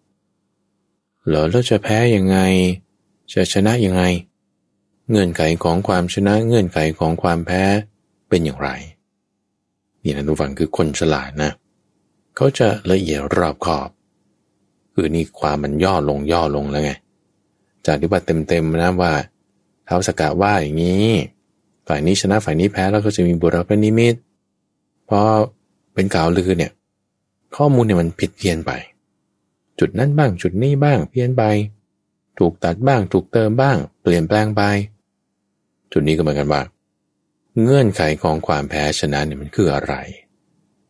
[1.26, 2.38] เหรอแล้วจะแพ้ยังไง
[3.34, 4.04] จะชนะยังไง
[5.10, 7.64] เงื่อนไขของความชนะเงื่อนไขของความแพ้
[8.30, 8.70] เป็นอย่างไร
[10.04, 11.52] นี่นะทุกฝังคือคนฉลาดนะ
[12.36, 13.90] เขาจะละเอียดรอบขอบ
[14.94, 16.92] คือนี่ความมันย่อลงย่อลงแล้วไง
[17.86, 19.12] จากที่ว่าเต็มๆนะว่า
[19.86, 21.12] เท้าสกัดว่าอย่างนี้
[21.88, 24.16] ฝ่ายนี้ชนะฝ่ายนี้แพ้แล้วก็จะมีบุรพนิมิต
[25.10, 25.20] พอ
[25.94, 26.72] เป็นกล่าวลือเนี่ย
[27.56, 28.72] ข้อมูลเนี่ยมันผิดเพี้ยนไป
[29.80, 31.44] จุดนั้นบ้างจุดนี้บ้างเพี้ยนไป
[32.40, 34.62] ถูกตัดบ้างถูกเติมบ้าง เปลี่ยนแปลงไป
[35.94, 36.62] จุดนี้ก็เหมือนกันว่า
[37.62, 39.94] เงื่อนไขของความแพ้ชนะเนี่ยมันคืออะไร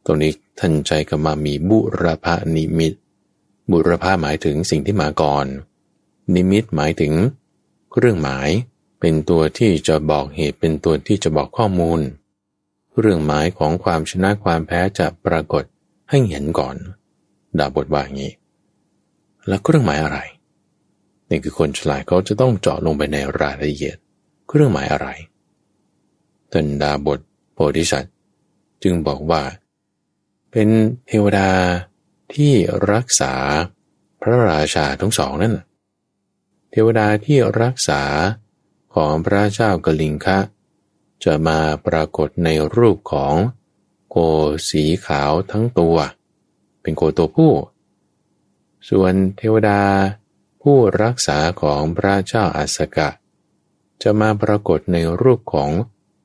[0.06, 2.94] ตรงนี้ท่านใจก็มามีบุรพานิมิต
[3.72, 5.46] บุรพาหมายถึงสิ่งที่มาก่อน
[6.36, 7.14] นิมิตหมายถึง
[7.92, 8.50] เครื่องหมาย
[9.00, 12.00] เป็นตัวที่จะบอกเหตุเป็นตัวที่จะบอกข้อมูล
[13.00, 15.64] เรื่องหมายของความชนะความแพ้จะปรากฏ
[16.10, 16.76] ให้เห็นก่อน
[17.60, 18.32] ดาบทว่าอย่างนี้
[19.48, 20.20] แล้วเครื่องหมายอะไร
[21.30, 23.98] นี่คือคนฉลาดเขาจะต้องเจาะลงไปในรายละเอียด
[24.48, 25.08] เครื่องหมายอะไร
[26.52, 27.20] ตันดาบท
[27.54, 28.14] โพธิสัตว์
[28.84, 29.44] จึงบอกว่า
[30.52, 30.70] เป็น
[31.08, 31.50] เทวดา
[32.34, 32.54] ที่
[32.92, 33.34] รักษา
[34.22, 35.56] พระราชาทั้งสองนั่น
[36.72, 38.02] เทวดาที่รักษา
[38.96, 40.40] ของพระเจ้ากลิงคะ
[41.24, 43.34] จะมาปรากฏในรูปของ
[44.10, 44.18] โก
[44.70, 45.98] สีขาวทั้งตัว
[46.82, 47.54] เป็นโกตัวผู้
[48.90, 49.82] ส่วนเทวดา
[50.62, 53.10] ผู้รักษาของพระเจ้าอาสกะ
[54.04, 55.72] จะมาปรากฏในรูปของ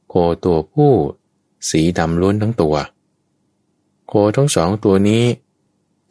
[0.08, 0.14] โค
[0.44, 0.92] ตัวผู้
[1.70, 2.76] สีดำล้วนทั้งตัว
[4.08, 5.24] โคทั้งสองตัวนี้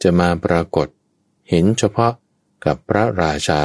[0.02, 0.86] จะมาปรากฏ
[1.48, 2.12] เห็นเฉพาะ
[2.64, 3.62] กับพระราชา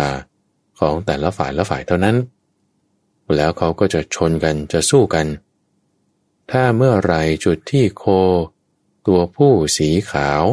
[0.79, 2.17] ของแต่ละฝ่ายละฝ่ายเท่านั้น
[3.35, 5.27] แล้วเขาก็จะชนกันจะสู้กัน
[6.51, 7.13] ถ้าเมื่อไร
[7.45, 8.05] จุดที่โค
[9.07, 10.43] ตัวผู้สีขาว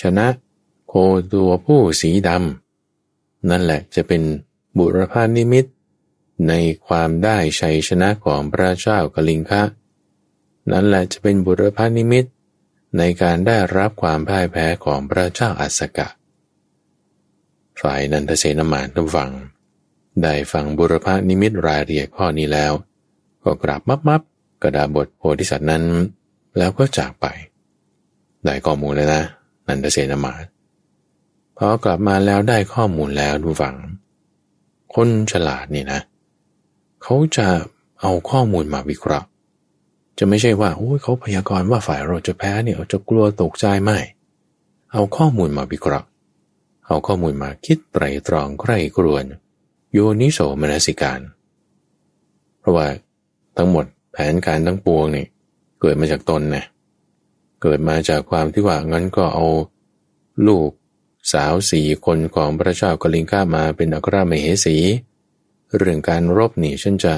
[0.00, 0.26] ชนะ
[0.88, 0.94] โค
[1.34, 4.22] ตัวผู้สีดำนั่นแหละจะเป็น
[4.78, 5.64] บุรพานิมิต
[6.48, 6.52] ใน
[6.86, 9.62] ความได้ชัยชนะของพระเจ้ากลิงคะ
[10.70, 12.24] นั่นแหละจะเป็นบุรพานิมิต
[12.98, 16.08] ในการได้รับความพ่ายแพ้ของพระเจ้าอัสกะ
[17.80, 19.30] ฝ่ายนันทเสนมานทฟัง
[20.22, 22.72] ได้ฟังบุรพานิมิตรายละเอียดข้อนี้แล้ว
[23.44, 24.22] ก็กราบมับมับ
[24.62, 25.84] กระดาบทโพธิสัตว์นั้น
[26.58, 27.26] แล้วก็จากไป
[28.44, 29.22] ได้ข้อมูลเลยนะ
[29.66, 30.42] นันทเสนมาน
[31.56, 33.76] พอกลับมาแล้วได้ข้อมูลแล้วดูฝัง
[34.94, 37.48] คนฉลาดนี่นะเขาจะ
[38.00, 39.26] เอาข้อมูลมาวิเคราะห์
[40.18, 43.98] จะไม่ใช่ว่าโอ้ยเขาพยากรณ์ว่าฝ่ายเราจะแพ้เนี่ยจะกลัวตกใจไม่
[44.92, 46.08] เอาข้อมูลมาวิเคราะห์
[46.86, 49.24] เอาข้อมูลมาคิดไตรตรองใคร่ครวน
[49.92, 51.20] โยนิโสมนสิการ
[52.58, 52.86] เพราะว่า
[53.56, 55.26] ทั้งหมดแผนการทั้งปวงนี่
[55.80, 56.64] เกิดมาจากตนนะ
[57.62, 59.46] เกิดมาจากความที่ว่างั้นก็เอา
[60.46, 60.70] ลูก
[61.32, 64.76] สาวสี่คนของพระเจ้ากลิงกามาเป็นอัครมเหสี
[65.76, 67.14] เรื่องการรบนี่ฉันจะ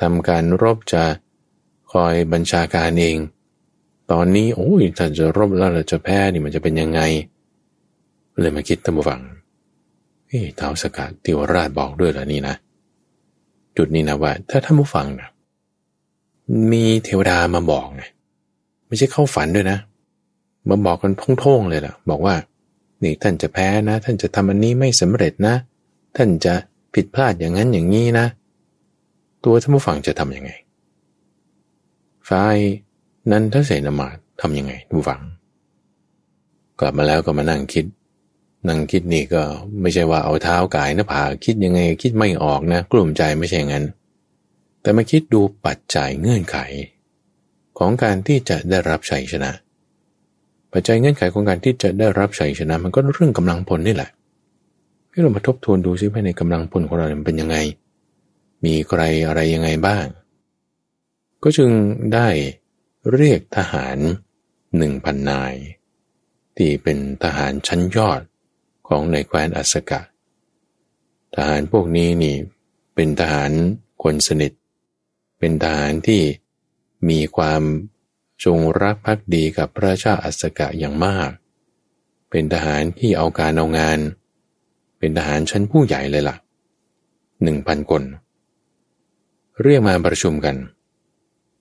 [0.00, 1.04] ทำการรบจะ
[1.92, 3.18] คอยบัญชาการเอง
[4.12, 7.00] ตอนนี้โอ้ยถ้าจะรบแล้วเราจะแพ้นี่มันจะเป็นยังไง
[8.40, 9.20] เลยมาคิดตั้งฟัง
[10.26, 12.54] เฮ้ยท้าวสกัดติวราชบอกด้วยเหรอนี่นะ
[13.76, 15.28] จุดนี้นะว่า ถ้าท่านผู้ฟังนะ
[16.72, 18.02] มีเทวดามาบอกไง
[18.86, 19.78] ไม่ใช่เข้าฝันด้วยนะ
[20.68, 22.34] มาบอกกันท่องๆเลยล่ะ บอกว่า
[23.02, 25.54] นี่ท่านจะแพ้นะ ท่านจะทำอันนี้ไม่สำเร็จนะ
[26.16, 26.54] ท่านจะ
[26.94, 28.26] ผิดพลาดอย่างนั้นอย่างนี้นะ
[29.44, 30.50] ตัวท่านผู้ฟังจะทำยังไง
[32.28, 32.56] ฝ่าย
[33.30, 34.08] นั้นถ้าเสนามา
[34.40, 35.20] ทำยังไงผู้ฟัง
[36.80, 37.86] กลับมาแล้วก็มานั่งคิด
[38.68, 39.42] นั่งคิดนี่ก็
[39.80, 43.84] ไม่ใช่ว่าเอาเท้ากายหน้าผาคิดยังไงคิดไม่ออกนะ กลุ่มใจไม่ใช่งั้น
[44.82, 46.58] แต่มาคิดดูปัจจัยเงื่อนไข
[47.78, 49.50] ของการที่จะได้รับชัยชนะ
[50.72, 54.10] ปัจจัยเงื่อนไขของการที่จะได้รับชัยชนะ มันก็เรื่องกำลังพลนี่แหละ
[55.12, 57.56] ให้เรามาทบทวนดูซิภายในกำลังพลของเราเป็นยังไง
[58.64, 60.06] มีใครอะไรยังไงบ้าง
[61.42, 61.70] ก็จึง
[62.14, 62.28] ได้
[63.12, 63.98] เรียกทหาร
[64.76, 65.54] หนึ่งพันนาย
[66.56, 68.20] ที่เป็นทหารชั้นยอด
[68.88, 70.00] ของในแคว้นอัสกะ
[71.34, 72.36] ทหารพวกนี้นี่
[72.94, 73.50] เป็นทหาร
[74.02, 74.52] คนสนิท
[75.38, 76.22] เป็นทหารที่
[77.08, 77.62] มีความ
[78.44, 81.30] จงรักภักดีกับพระเจ้าอัสกะอย่างมาก
[82.30, 83.98] เป็นทหารที่เอาการเอางาน
[85.02, 86.36] เป็นทหารชั้นผู้ใหญ่เลยละ่ะ
[87.42, 88.02] หนึ่งพันคน
[89.62, 90.56] เรียกมาประชุมกัน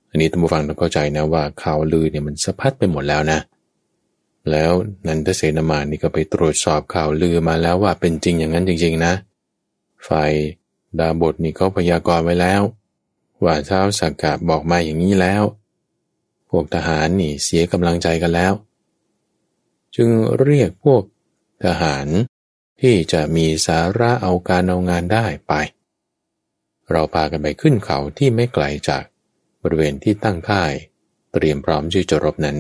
[0.10, 3.40] อันนี้ท่านผู้ฟังต้องเข้าใจนะว่าข่าวลือเนี่ยมันสะพัดไปหมดแล้วนะ
[4.52, 4.72] แล้ว
[5.08, 9.14] นันทเสนามานี่ก็ไปตรวจสอบข่าวลือมาแล้วว่าเป็นจริงอย่างนั้นจริง ๆ นะ
[10.08, 10.32] ฝ่าย
[11.00, 12.62] ดาบทนี่เขาพยากรณ์ไว้แล้ว
[13.44, 15.44] ว่าเท้าสักกะบอกมาอย่างนี้แล้ว
[16.50, 18.54] พวกทหารนี่เสียกำลังใจกันแล้ว
[19.96, 20.10] จึง
[20.42, 21.04] เรียกพวก
[21.66, 22.08] ทหาร
[22.82, 25.54] ที่จะมีสาระเอาการเอางานได้ไป
[26.92, 29.04] เราพากันไปขึ้นเขาที่ไม่ไกลจาก
[29.62, 30.74] บริเวณที่ตั้งค่าย
[31.34, 32.58] เตรียมพร้อมที่จะรบนั้น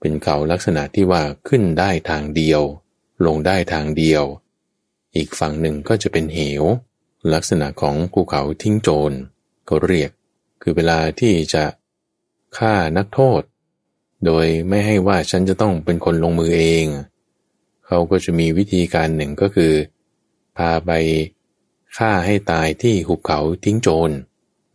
[0.00, 2.62] เป็นเขาลักษณะที่ว่าขึ้นได้ทางเดียว
[3.26, 4.24] ลงได้ทางเดียว
[5.16, 6.64] อีกฝั่งหนึ่งก็จะเป็นเหว
[7.34, 9.12] ลักษณะของภูเขาทิ้งโจร
[9.68, 10.10] ก็เรียก
[10.62, 11.64] คือเวลาที่จะ
[12.56, 13.42] ฆ่านักโทษ
[14.24, 16.86] โดยไม่ให้ว่าฉันจะต้องเป็นคนลงมือเอง
[17.86, 19.72] เขาก็จะมีวิธีการหนึ่งก็คือ
[20.56, 20.90] พาไป
[21.96, 24.10] ฆ่าให้ตายที่หุบเขาทิ้งโจร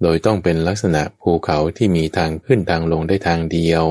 [0.01, 3.85] โดยต้องเป็นลักษณะภูเขาที่มีทางขึ้นทางลงได้ทางเดียว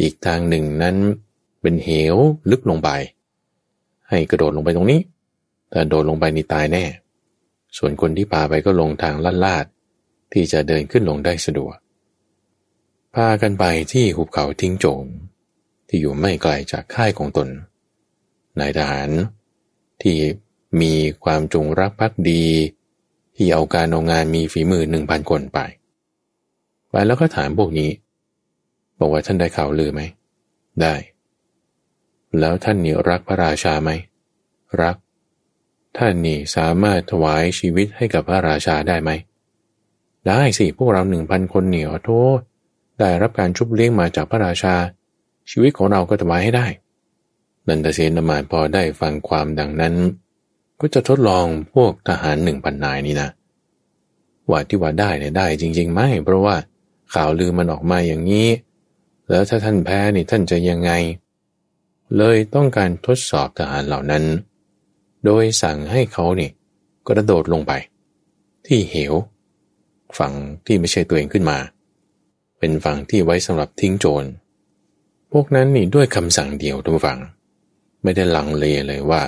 [0.00, 0.96] อีกทางหนึ่งนั้น
[1.60, 2.16] เป็นเหว
[2.50, 2.90] ลึกลงไป
[4.08, 5.00] ให้กระโดดลงไปตรงนี้
[5.70, 6.84] แต่โดดลงไปนี่ตายแน่
[7.76, 9.66] ส่วนคนที่พาไปก็ลงทางลาดลาด
[10.32, 11.76] ที่จะเดินขึ้นลงได้สะดวก
[13.14, 15.06] พากันไปที่หุบเขาทิ้งโจม
[15.88, 17.48] ที่อยู่ไม่ไกลจากค่ายของตน
[18.60, 19.10] นายทหาร
[20.02, 20.16] ที่
[20.80, 20.92] มี
[21.24, 22.44] ความจงรักภักดี
[23.36, 25.58] ที่เอาการเอางานมีฝีมือหนึ่งพันคนไป
[26.90, 27.90] ไปแล้วก็ถามพวกนี้
[28.98, 30.02] บอกว่าท่านได้ข่าวลือไหม
[30.82, 30.94] ได้
[32.38, 33.90] แล้วท่านนี่รักพระราชาไหม
[34.82, 34.96] รัก
[35.98, 39.10] ท่านนี่สามารถถวายชีวิตให้กับพระราชาได้ไหม
[40.28, 42.40] ได้สิ พวกเราหนึ่งพันคนเหนียวโทษ
[43.00, 44.74] ได้รับการชุบเลี้ยงมาจากพระราชา
[45.50, 46.66] ชีวิตของเราก็ถวายให้ได้
[47.68, 49.94] นันทเสนมาพอได้ฟังความดังนั้น
[50.80, 53.28] ก็จะทดลองพวกทหารหนึ่งพันนายนี้นะ
[54.50, 56.56] ว่าที่ว่าได้เนี่ยได้จริง ๆ ไหมเพราะว่า
[57.14, 58.48] ข่าวลือมันออกมาอย่างนี้
[59.30, 60.92] แล้วถ้าท่านแพ้นี่ท่านจะยังไง
[62.16, 64.24] เลยต้องการทดสอบทหารเหล่านั้น
[65.24, 66.50] โดยสั่งให้เขานี่
[67.08, 67.72] กระโดดลงไป
[68.66, 69.14] ที่เหว
[70.18, 70.32] ฝั่ง
[70.66, 71.58] ที่ไม่ใช่ตัวเองขึ้นมา
[72.58, 74.24] เป็นฝั่งที่ไว้สำหรับทิ้งโจร
[75.32, 77.18] พวกนั้นนี่ด้วยคำสั่งเดียวทุกฝั่ง
[78.06, 79.22] ไม่ได้ลังเลเลยว่า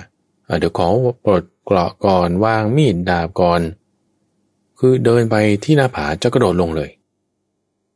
[0.61, 0.87] เดี๋ยวขอ
[1.25, 3.61] ปลดเกราะก่อนวางมีดดาบก่อน
[4.79, 6.91] คือเดินไปที่หน้าผาจะกระโดดลงเลย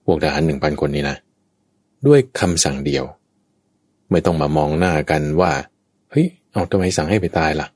[0.05, 1.16] พวกทหารหนึ่งพันคนนี้นะ
[2.07, 3.05] ด้วยคำสั่งเดียว
[4.11, 5.53] ไม่ต้องมามองหน้ากันว่า
[6.11, 7.68] เฮ้ยเอาทำไมสั่งให้ไปตายละ่ะ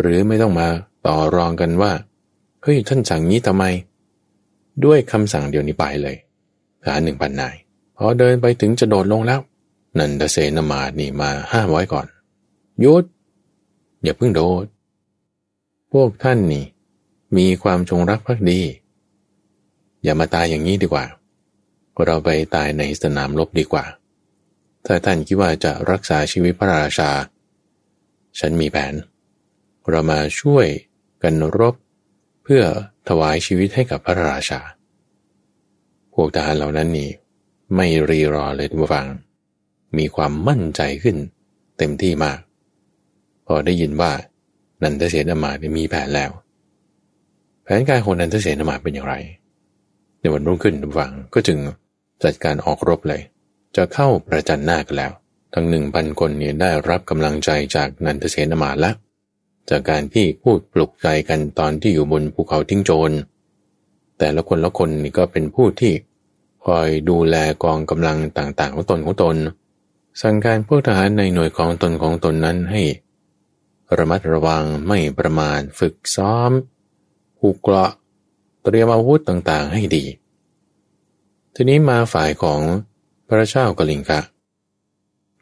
[0.00, 0.66] หรือไม่ต้องมา
[1.06, 1.92] ต่อรองกันว่า
[2.62, 3.64] เฮ้ยท่านสั่งนี้ทำไม
[4.84, 6.16] ด้วยคำสั่งเดียวนี้ไปเลย
[6.82, 7.56] ทหารหนึ่งพันนาย
[7.96, 9.40] พอเดินไปถึงจะโดดลงแล้ว
[9.98, 12.06] นันทเสนมาดนี่มาห้ามไว้ก่อน
[12.84, 13.04] ยุด
[14.02, 14.66] อย่าเพิ่งโดด
[15.92, 16.64] พวกท่านนี่
[17.36, 18.60] มีความจงรักภักดี
[20.02, 21.04] อย่ามาตายอย่างนี้ดีกว่า
[22.06, 23.84] เราไปตายในสนามรบดีกว่า
[24.86, 27.10] ถ้าท่านคิดว่าจะรักษาชีวิตพระราชา
[28.38, 28.94] ฉันมีแผน
[29.88, 30.66] เรามาช่วย
[31.22, 31.74] กันรบ
[32.42, 32.62] เพื่อ
[33.08, 34.60] ถวายชีวิตให้กับพระราชา
[36.14, 37.10] พวกทหารเหล่านั้นนี่
[37.76, 39.06] ไม่รีรอเลยทุกฝัง
[39.98, 41.16] มีความมั่นใจขึ้น
[41.78, 42.38] เต็มที่มาก
[43.52, 44.12] อได้ยินว่า
[44.82, 46.30] นันทเสนามาเนี่ยมีแผนแล้ว
[47.64, 49.14] แผนการของนันทเสนามาเป็นอย่างไร
[50.20, 51.58] ในวันรุ่งขึ้นฝังก็จึง
[52.24, 53.20] จัดการออกรบเลย
[53.76, 55.12] จะเข้าประจันหน้ากันแล้ว
[55.54, 58.94] ทั้งหนึ่งพันคนเนี่ยได้รับกำลังใจจากนันทเสนามาแล้ว
[59.70, 63.10] จากการที่พูดปลุกใจกันตอนที่อยู่บนภูเขาทิ้งโจร
[64.18, 65.92] แต่ละคนละคนนี่ก็เป็นผู้ที่
[66.66, 69.36] คอยดูแลกองกำลังต่างๆของตนของตน
[70.22, 72.82] สั่งการพวกทหารในหน่วยของตนของตนนั้นให้
[73.98, 76.50] ระมัดระวังไม่ประมาทฝึกซ้อม
[77.38, 77.90] ผูกเกราะ
[78.62, 80.04] เตรียมอาวุธต่างๆให้ดี
[81.54, 82.60] ทีนี้มาฝ่ายของ
[83.28, 84.20] พระเจ้ากลิงกะ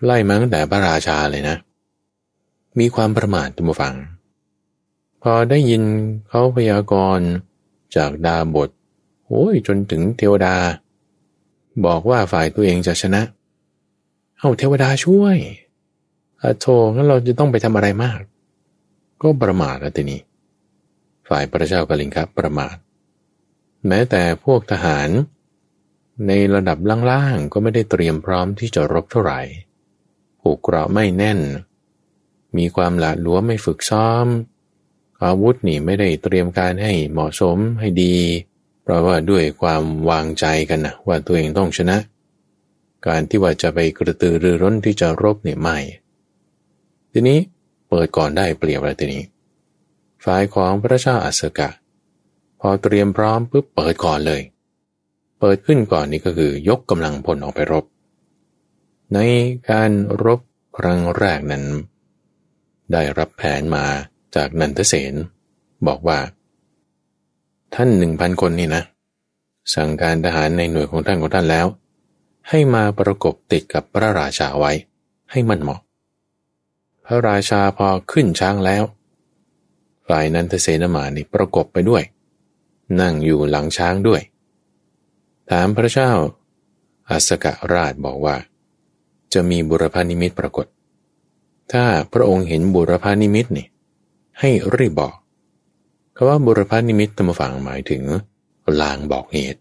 [0.04, 1.56] ไล่มาตั้งแต่พระราชาเลยนะ
[2.78, 3.94] มีความประมาทตุมฟัง
[5.22, 5.82] พอได้ยิน
[6.28, 7.28] เขาพยากรณ์
[7.96, 8.70] จากดาบท
[9.26, 10.56] โอ้ยจนถึงเทวดา
[11.84, 13.22] บอกว่าฝ่ายตัวเองจะชนะ
[14.38, 15.36] เอาเทวดาช่วย
[16.42, 18.20] อโทงั้นเราจะต้องไปทำอะไรมาก
[19.22, 20.20] ก็ประมาทแล้วทีนี้
[21.28, 22.76] ฝ่ายพระเจ้ากลิงครับประมาท
[23.86, 25.08] แม้แต่พวกทหาร
[26.26, 26.78] ในระดับ
[27.10, 29.40] ล่างๆก็ไม่ได้เตรียมพร้อมที่จะรบเท่าไหร่
[30.40, 31.40] ผูกเกราะไม่แน่น
[32.56, 34.26] มีความหละหลวมไม่ฝึกซ้อม
[35.24, 38.16] อาวุธนี่ไม่ได้เตรียมการให้เหมาะสมให้ดี
[38.82, 41.98] เพราะว่าด้วยความวางใจกันนะว่าตัวเองต้องชนะ
[43.06, 45.76] การที่ว่าจะไปกระตือรือร้นที่จะรบเนี่ยไม่
[47.12, 47.38] ทีนี้
[47.88, 49.24] เปิดก่อนได้เปรียบอะไรทีนี้
[50.24, 51.70] ฝ่ายของพระเจ้าอัสกะ
[52.60, 54.42] พอเตรียมพร้อมปุ๊บเปิดก่อนเลย
[55.40, 57.84] เปิดขึ้นก่อนนี่ก็คือยกกำลังพลออกไปรบ
[59.14, 59.18] ใน
[59.70, 59.90] การ
[60.24, 60.40] รบ
[60.78, 61.64] ครั้งแรกนั้น
[62.92, 63.84] ได้รับแผนมา
[64.36, 65.14] จากนันทเสน
[65.86, 66.18] บอกว่า
[67.74, 68.82] ท่านหนึ่งพันคนนี่นะ
[69.74, 71.66] สั่งการทหารในหน่วยของท่านของท่านแล้ว
[72.48, 74.72] ให้มาประกบติดกับพระราชาไว้
[75.30, 75.80] ให้มันเหมาะ
[77.10, 78.84] พระราชาพอขึ้นช้างแล้ว
[80.08, 82.02] ฝ่ายนันทเสนมานี่ประกบไปด้วย
[83.00, 84.22] นั่งอยู่หลังช้างด้วย
[85.50, 86.10] ถามพระเจ้า
[87.10, 88.36] อาสกะราชบอกว่า
[89.32, 90.66] จะมีบุรพานิมิตปรากฏ
[91.72, 93.66] ถ้าพระองค์เห็นบุรพานิมิตนี่
[94.40, 95.14] ให้รีบบอก
[96.16, 98.02] คำว่าบุรพานิมิตธรรมฝังหมายถึง
[98.80, 99.60] ลางบอกเหตุ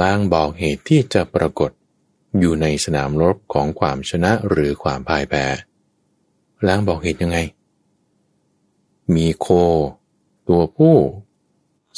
[0.00, 1.70] ลางบอกเหตุที่จะปรากฏ
[2.38, 5.44] อยู่ในสนามรบของความชนะหรือความพ่ายแพ้
[6.68, 7.38] ลางบอกเหตุยังไง
[9.14, 9.46] มีโค
[10.48, 10.96] ตัวผู้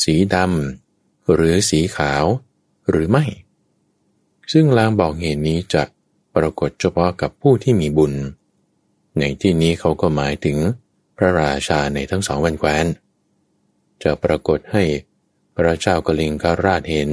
[0.02, 2.24] สีดำหรือสีขาว
[2.90, 3.24] หรือไม่
[4.52, 5.82] ซึ่งลางบอกเหตุนี้จะ
[6.36, 8.14] ปรากฏเฉพาะกับผู้ที่มีบุญ
[9.18, 10.58] ในที่นี้เขาก็หมายถึง
[11.16, 12.86] พระราชาในทั้งสองวันแคว้น
[14.02, 14.84] จะปรากฏให้
[15.56, 17.10] พระเจ้ากลิงกราชเห็น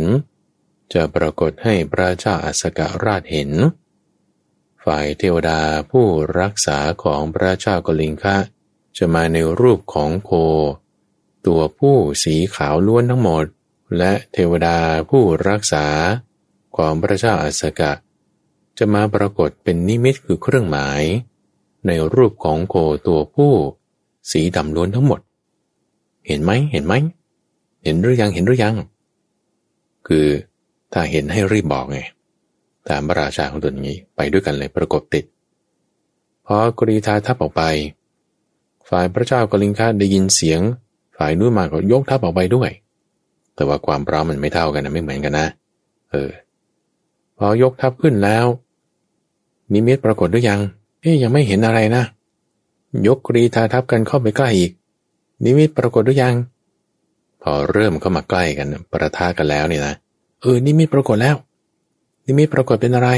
[0.94, 3.52] จะปรากฏให้พระเจ้าอัสกราชเห็น
[4.86, 5.60] ฝ่ายเทวดา
[5.91, 6.06] ผู้
[6.39, 8.38] รักษาของพระเจ้ากลิงคะ
[8.98, 10.32] จะมาในรูปของโค
[11.48, 13.46] ตัวผู้สีขาวล้วนทั้งหมด
[13.98, 14.78] และเทวดา
[15.10, 15.86] ผู้รักษา
[16.78, 17.91] ของพระเจ้าอัสกะ
[18.78, 21.02] จะมาปรากฏเป็นนิมิตคือเครื่องหมาย
[21.88, 22.76] ในรูปของโค
[23.08, 23.54] ตัวผู้
[24.32, 25.19] สีดำล้วนทั้งหมด
[26.28, 26.93] เห็นไหมเห็นไหม
[27.84, 28.76] เห็นหรือยังเห็นหรือยัง
[30.08, 30.28] คือ
[30.93, 32.00] ถ้าเห็นให้รีบบอกไง
[32.89, 35.26] ตามพระราชาของตัวนี้ไปด้วยกันเลยประกบติด
[36.46, 37.63] พอกรีธาทัพออกไป
[38.89, 40.62] ฝ่ายพระเจ้ากลิงคาได้ยินเสียง
[41.17, 42.69] ฝ่ายนู้นมาก็ยกทัพออกไปด้วย
[43.56, 45.48] แต่ว่าความพร้อมมันไม่เท่ากันนะไม่เหมือนกันนะ
[46.12, 46.32] เออ
[47.38, 48.46] พอยกทัพขึ้นแล้ว
[49.74, 50.60] นิมิตปรากฏด้วยยัง
[51.02, 52.04] เอ๊ยยังไม่เห็นอะไรนะ
[53.08, 54.72] ยกกรีธาทัพกันเข้าไปใกล้อีก
[55.46, 56.36] นิมิตปรากฏด้วยยัง
[57.41, 59.93] พอเริ่มเข้ามาใกล้กันปะทะกันแล้วเนี่ยนะ
[60.41, 61.36] เออนิมิตปรากฏแล้ว
[62.25, 63.09] นิมิตปรากฏเป็นอะไร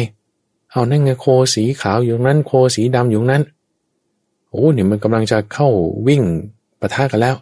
[0.72, 3.44] เอานั่นไงโคสีขาวอยู่นั้น โคสีดำอยู่นั้น
[4.50, 5.68] โอ้เนี่ยมันกำลังจะเข้า
[6.08, 6.22] วิ่ง
[6.80, 7.36] ปะทะกันแล้ว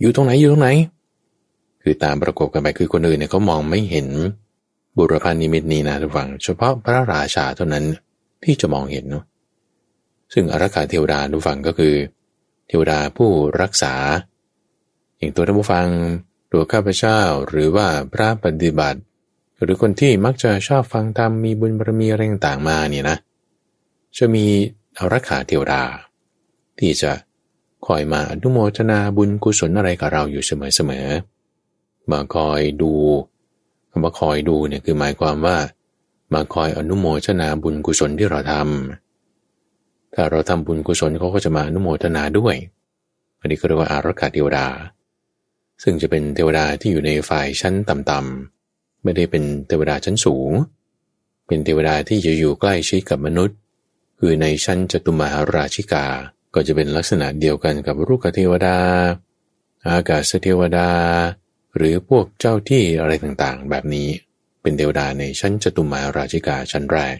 [0.00, 0.68] อยู่ตรงไหนอยู่ตรงไหน
[1.82, 4.08] คือตามประกบกันไปคือคนอื่นเนี่ยเขามองไม่เห็น
[4.96, 7.84] บุรพานิมิตนี้นะทุกฝัง เฉพาะพระราชาเท่านั้น
[8.44, 9.24] ที่จะมองเห็นเนาะ
[10.32, 11.94] ซึ่งอารักขาเทวดาทุกฝังก็คือ
[12.68, 13.94] เทวดาผู้รักษา
[15.18, 15.86] อย่างตัวท่านผู้ฟัง
[16.52, 19.00] ตัวข้าพเจ้าหรือว่าพระปฏิบัติ
[19.62, 23.16] หรือคนที่มักจะชอบฟังธรรมมีบุญบารมีอะไรต่างๆมาเนี่ยนะ
[24.18, 24.44] จะมี
[24.98, 25.82] อารักขาเทวดา
[26.78, 27.12] ที่จะ
[27.86, 32.92] คอยมาอนุโมทนาบุญกุศลอะไรกับเราอยู่เสมอๆมาคอยดู
[33.90, 35.56] คำว่าคอยดูเนี่ยคือหมายความว่า
[36.34, 42.56] มาคอยอนุโมทนาบุญกุศลที่เราทำถ้าเราทำบุญกุศลเขาก็จะมาอนุโมทนาด้วย
[43.40, 44.66] อันนี้ก็เรียกว่าอารักขาเทวดา
[45.82, 48.51] ซึ่งจะเป็นเทวดาที่อยู่ในฝ่ายชั้นต่ำๆ
[49.02, 50.52] ไม่ได้เป็นเทวดาชั้นสูง
[51.46, 53.56] เป็นเทวดาที่จะอยู่ใกล้ชิดกับมนุษย์
[54.18, 56.06] คือในชั้นจตุมหาราชิกา
[56.54, 58.76] ก็จะเป็นลักษณะเดียวกันกับรุกเทวดา
[59.88, 60.88] อากาศเทวดา
[61.76, 64.08] หรือพวกเจ้าที่อะไรต่างๆ แบบนี้
[64.62, 67.16] เป็นเทวดาในชั้นจตุมาราชิกาชั้นแรก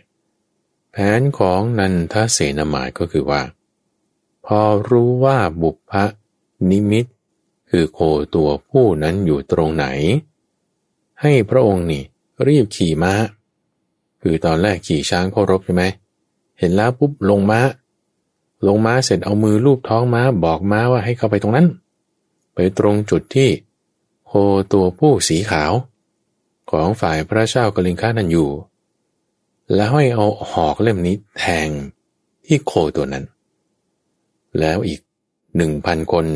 [0.93, 3.43] แผนของนันทเสนามายก็คือว่า
[4.47, 5.93] พอรู้ว่าบุพพ
[6.71, 7.07] นิมิต
[7.71, 8.01] คือโค
[8.35, 9.87] ตัวผู้นั้นอยู่ตรงไหน
[11.23, 12.03] ให้พระองค์นี่
[12.47, 13.15] รีบขี่ม้า
[14.23, 15.85] คือตอนแรกขี่ช้างเข้ารบใช่ไหม
[16.59, 17.61] เห็นแล้วปุ๊บลงม้า
[18.67, 21.67] ลงม้าเสร็จเอามือลูบท้องม้าบอกม้าว่าให้เข้าไปตรงนั้น
[22.55, 23.51] ไปตรงจุดที่
[24.27, 24.33] โค
[24.73, 25.73] ตัวผู้สีขาว
[26.71, 28.51] ของฝ่ายพระเจ้ากลิงค้านั่นอยู่
[29.75, 31.69] แล้วให้เอาหอกเล่มนี้แทง
[32.47, 33.25] ที่โคตัวนั้น
[34.59, 35.01] แล้วอีก
[35.57, 36.27] หนึ่งพันคน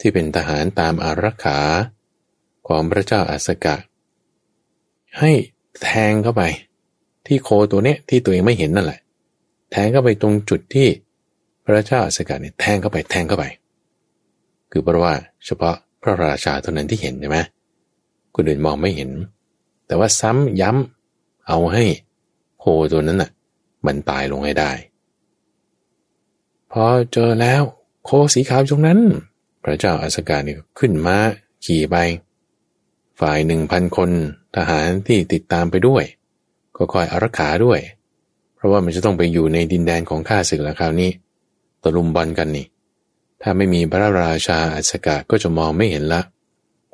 [0.00, 1.58] ที่เป็นทหารตามอารักขา
[2.66, 3.76] ของพระเจ้าอาสกะ
[5.18, 5.30] ให้
[5.82, 6.42] แทงเข้าไป
[7.26, 9.00] ที่โคตัวเนี้ยที่ตัวเองไม่เห็นนั่นแหละ
[9.70, 10.88] แทงเข้าไปตรงจุดที่
[11.64, 13.44] พระเจ้าสกัดเนี่ยแทงเข้าไปแทงเข้าไป
[14.70, 15.14] คือเพราะว่า
[15.46, 17.38] เฉพาะพระราชาเท่านั้นที่เห็นใช่ไหม
[18.34, 19.10] คนอื่นมองไม่เห็น
[19.86, 21.84] แต่ว่าซ้ำย้ำเอาให้
[22.58, 23.30] โคตัวนั้นน่ะ
[23.86, 24.72] มันตายลงให้ได้
[26.72, 27.62] พอเจอแล้ว
[28.04, 29.00] โคสีขาวตรงนั้น
[29.64, 31.16] พระเจ้าอัสกาเนี่ยขึ้นมา
[31.64, 31.96] ขี่ไป
[33.20, 34.10] ฝ่ายหนึ่งพันคน
[34.56, 36.04] ทหารที่ติดตามไปด้วย
[36.76, 37.80] ก็คอยอารักขาด้วย
[38.54, 41.10] เพราะว่ามันจะต้องไปอยู่ในดินแดนของข้าศึกแล้วคราวนี้
[41.82, 42.66] ตะลุมบอลกันนี่
[43.42, 46.20] ถ้าไม่มีพระราชาอัศกาก็จะมองไม่เห็นละ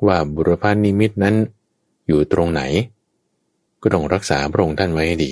[0.05, 1.35] ว่าบุรพานิมิตนั้น
[2.07, 2.61] อยู่ตรงไหน
[3.81, 5.31] ก็ต้องรักษาพระองค์ท่านไว้ให้ดี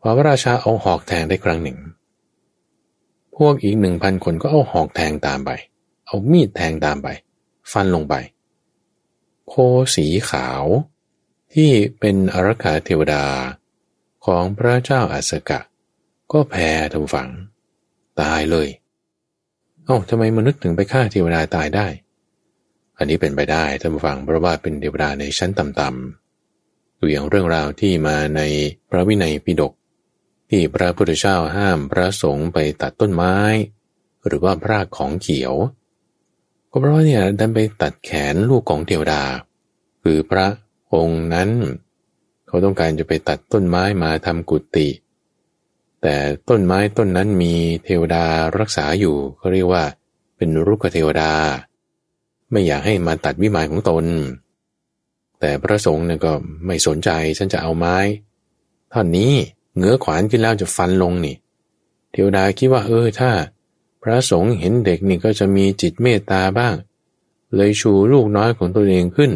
[0.00, 1.78] พอพระราชาเอาหอกแทงได้ครั้งหนึ่ง
[3.36, 5.50] พวกอีกหนึ่งพันคนก็เอาหอกแทงตามไป
[6.06, 7.08] เอามีดแทงตามไป
[7.72, 8.14] ฟันลงไป
[9.48, 9.54] โค
[9.94, 10.64] สีขาว
[11.54, 13.24] ที่เป็นอรคาเทวดา
[14.26, 15.60] ของพระเจ้าอัสกะ
[16.32, 17.28] ก็แพ้ทำฝัง
[18.20, 18.68] ตายเลย
[19.84, 21.86] เอ้าทำไมมนุษย์ถึงไปฆ่าเทวดาตายได้
[22.98, 28.40] อันนี้เป็นไปได้ท่านผู้ฟังเพราะว่าเป็นเทวดาในชั้นต่ำๆตัวอย่างเรื่องราวที่มาใน
[28.90, 29.72] พระวินัยปิฎก
[30.50, 33.36] ที่พระพุทธเจ้าห้ามพระสงฆ์ไปตัดต้นไม้
[34.26, 35.54] หรือว่าพรากของเขียว
[36.76, 39.22] ก็เพราะเนี่ยดันไปตัดแขนลูกของเทวดา
[40.02, 40.46] คือพระ
[40.94, 41.48] องค์นั้น
[42.46, 44.88] เขาต้องการจะไปตัดต้นไม้มาทำกุฏิ
[46.02, 46.14] แต่
[46.48, 47.54] ต้นไม้ต้นนั้นมี
[47.84, 48.24] เทวดา
[48.58, 49.84] รักษาอยู่เขาเรียกว่า
[50.36, 51.32] เป็นรุกขเทวดา
[52.50, 54.04] ไม่อยากให้มาตัดวิมานของตน
[55.40, 56.32] แต่พระสงฆ์เนี่ยก็
[56.66, 57.96] ไม่สนใจฉันจะเอาไม้
[58.92, 59.32] ท่อนนี้
[59.76, 61.36] เงื้อขวานขึ้นแล้วจะฟันลงนี่
[62.12, 63.30] เทวดาคิดว่าเออถ้า
[64.08, 66.74] ระสงฆ์เห็นเด็กนี่ก็จะมีจิตเมตตาบ้าง
[67.54, 69.32] เลยชูลูกน้อยของตัวเองขึ้น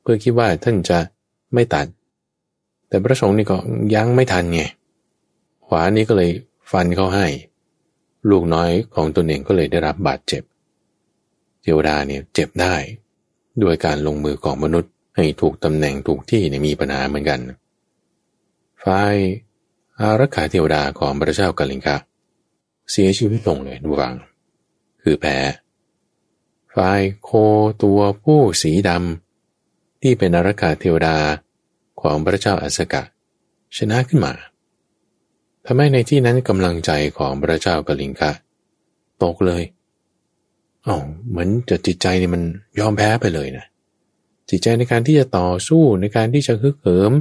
[0.00, 0.98] เพื่อคิดว่าท่านจะ
[1.54, 1.86] ไม่ตัด
[2.88, 3.58] แต่พระสงฆ์นี่ก็
[3.94, 4.62] ยั้งไม่ทันไง
[5.66, 6.30] ขวานี้ก็เลย
[6.70, 7.26] ฟันเขาให้
[8.30, 10.42] ลูกน้อยของตนเองก็เลยได้รับบาดเจ็บ
[11.62, 12.74] เทวดาเนี่ยเจ็บได้
[13.62, 17.40] ด้วยการลงมือของมนุษย์ให้ถูกตำแหน่งถูกที่เนี่ยมีปัญหาเหมือนกัน
[18.84, 19.14] ฝ่าย
[19.98, 21.96] อารักขาเทวดาของพระเจ้ากาลิงกะ
[22.90, 24.14] เสียชีวิตลงเลยดูฟัง
[25.02, 25.38] คือแพ้
[26.74, 27.30] ฝ่ายโค
[27.82, 31.16] ตัวผู้สีดำที่เป็นอารักขาเทวดา
[32.00, 33.02] ของพระเจ้าอัสกะ
[33.76, 34.32] ชนะขึ้นมา
[35.64, 38.32] ทำให้ในที่นั้นกำลังใจของพระเจ้ากลิงกะ
[39.22, 39.62] ตกเลย
[40.86, 40.96] อ๋อ
[41.28, 42.42] เหมือนจะจิตใจนี่มัน
[42.78, 43.64] ยอมแพ้ไปเลยนะ
[44.50, 47.12] จิตใจในการที่จะต่อสู้ในการที่จะฮึกเหิม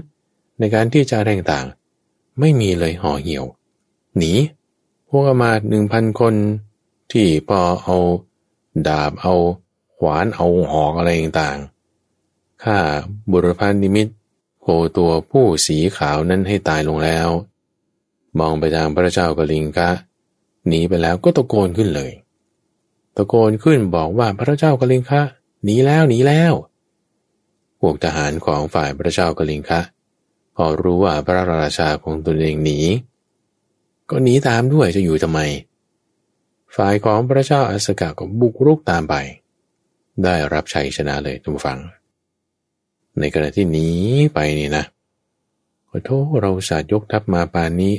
[0.59, 1.65] ในการที่จะแรงต่าง
[2.39, 3.45] ไม่มีเลยห่อเหี่ยว
[4.17, 4.33] หนี
[5.09, 6.33] พวกมาหนึ่งพันคน
[7.11, 7.97] ที่พอเอา
[8.87, 9.33] ดาบเอา
[9.97, 11.59] ขวานเอาหอกอะไรต่าง
[12.63, 12.77] ข้า
[13.31, 14.07] บุรพันนิมิต
[14.61, 17.29] โคตัวผู้สีขาวนั้นให้ตายลงแล้ว
[18.39, 19.89] มองไปทางพระเจ้ากลิงกะ
[20.67, 22.11] หนีไปแล้วก็ตะโกนขึ้นเลย
[23.15, 25.21] ตะโกนขึ้นบอกว่าพระเจ้ากลิงคะ
[25.63, 26.53] หนีแล้วหนีแล้ว
[27.79, 29.81] พวกทหารของฝ่ายพระเจ้ากลิงคะ
[30.55, 32.79] พอรู้ว่าพระราชาของตนเองหนี
[34.09, 35.39] ก็หนีตามด้วยจะอยู่ทำไม
[36.75, 39.15] ฝ่ายของพระเจ้าอัสกะก็บุกรุกตามไป
[40.23, 41.79] ได้รับชัยชนะเลยทุกฝัง
[43.19, 43.87] ในขณะที่หนี
[44.33, 44.83] ไปนี่นะ
[45.89, 47.93] ขอโทษเราสาดยกทัพมาปานนี้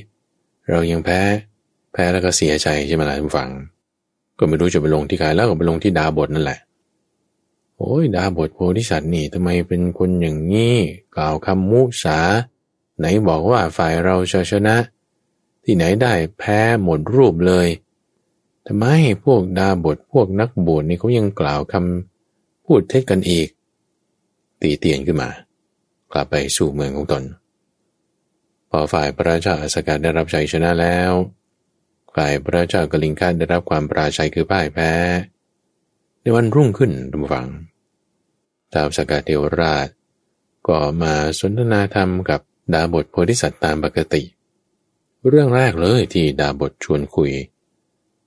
[0.70, 1.20] เรายังแพ้
[1.92, 3.50] แพ้แล้วก็เสียใจใช่ไหมล่ะทุกฝัง
[4.38, 6.58] ก็ไม่รู้จะไปลงที่ใครแล้วก็ไปลงที่ดาบทนั่นแหละ
[7.76, 10.76] โอ้ยดาบทโพธิสัตว์นี่ทำไมเป็นคนอย่างนี้
[11.16, 12.18] กล่าวคำมุสา
[12.98, 14.76] ไหนบอกว่าฝ่ายเราจะชนะ
[15.70, 17.68] ที่ไหนได้แพ้หมดรูปเลย
[18.66, 18.86] ทำไม
[19.24, 23.48] พวกดาบทพวกนักบวชนี่เขายังกล่าวคำพูดเท็จกันอีก
[24.60, 25.30] ตีเตียนขึ้นมา
[26.12, 27.22] กลับไปสู่เมืองของตน
[28.70, 31.12] พอฝ่ายพระเจ้าอสกัดได้รับชัยชนะแล้ว
[32.14, 34.92] ฝ่ายพระเจ้ากลิงคันได้รับความปราชัยคือพ่ายแพ้
[36.20, 37.48] ในวันรุ่งขึ้นดูฟัง
[38.72, 39.88] ท้าวสกาเทวราช
[40.68, 42.40] ก็มาสนทนาธรรมกับ
[42.72, 47.32] ดาบทโพธิสัตว์ตามปกติเเรื่องแรกเลยที่ดาบทชวนคุย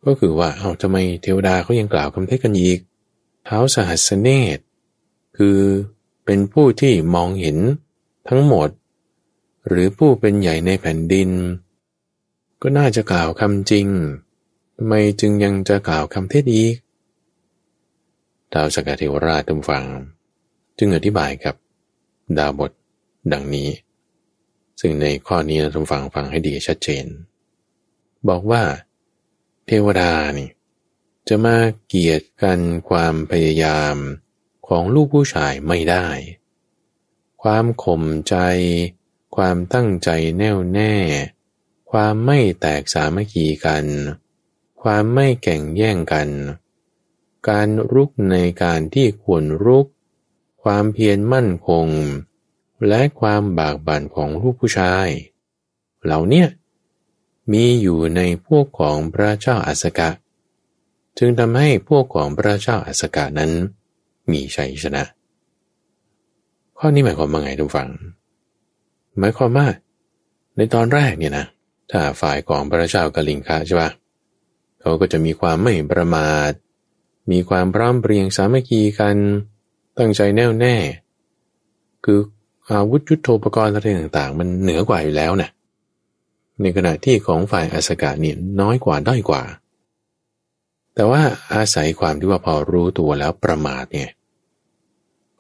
[0.06, 2.80] ก็คือว่าเอาทำไมเทวดาเขายังกล่าวคำเทศกันอีก
[3.46, 4.60] เท้าสหัสเนต
[5.38, 5.60] คือ
[6.26, 7.58] เป็นผู้ที่มองเห็น
[8.30, 8.70] ทั้งหมด
[9.68, 11.30] หรือผู้เป็นใหญ่ในแผ่นดิน
[12.62, 13.88] ก็น่าจะกล่าวคำจริง
[14.76, 16.76] ทำไมจึงยังจะกล่าวคำเทศอีก
[18.52, 19.84] ท้าวสกาเทวราชตุ้มฟัง
[20.78, 21.56] จึงอธิบายกับ
[22.38, 22.72] ดาบท
[23.32, 23.68] ดังนี้
[24.82, 27.06] ซึ่งในข้อนี้เราต้องฟังฟังให้ดีชัดเจน
[28.30, 28.64] บอกว่า
[29.66, 30.50] เทวดานี่
[31.28, 31.58] จะมา
[31.88, 32.60] เกียรติกัน
[32.90, 33.96] ความพยายาม
[34.68, 36.08] ของลูกผู้ชายไม่ได้
[37.44, 38.36] ความข่มใจ
[39.36, 40.96] ความตั้งใจแน่วแน่
[41.92, 43.86] ความไม่แตกสามัคคีกัน
[44.82, 46.30] ความไม่แข่งแย่งกัน
[47.50, 49.88] การรุกในการที่ควรรุก
[50.64, 51.88] ความเพียรมั่นคง
[52.88, 55.08] และความบากบั่นของลูกผู้ชาย
[56.04, 56.46] เหล่านี้
[57.52, 60.10] มีอยู่ในพวกของพระเจ้าอัสกะ
[61.18, 63.52] จึงทำให้พวกของพระเจ้าอัสกะนั้น
[64.32, 65.04] มีชัยชนะ
[66.78, 67.90] ข้อนี้หมายความว่าไงทุกฝัง
[69.20, 69.68] หมายความว่า
[70.56, 71.46] ในตอนแรกเนี่ยนะ
[71.92, 73.90] ถ้าฝ่ายของพระเจ้ากลิงคะใช่ปะ
[74.82, 76.52] เขาก็จะมีความไม่ประมาท
[77.32, 79.18] มีความพร้อมเพรียงสามัคคีกัน
[79.98, 80.76] ตั้งใจแน่วแน่
[82.06, 82.20] คือ
[82.72, 85.50] อาวุธยุโทโธปกรณ์อะไรต่างๆ มันเหนือกว่าอยู่แล้วนะ
[86.62, 89.44] ในขณะที่ของฝ่ายอสกาเนี่ยน้อยกว่าด้อยกว่า
[90.96, 91.22] แต่ว่า
[91.54, 94.10] อาศัยความที่ว่าพอรู้ตัวแล้วประมาทเนี่ย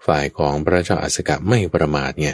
[0.06, 2.30] ฝ่ายของพระเจ้าอสกะไม่ประมาทไง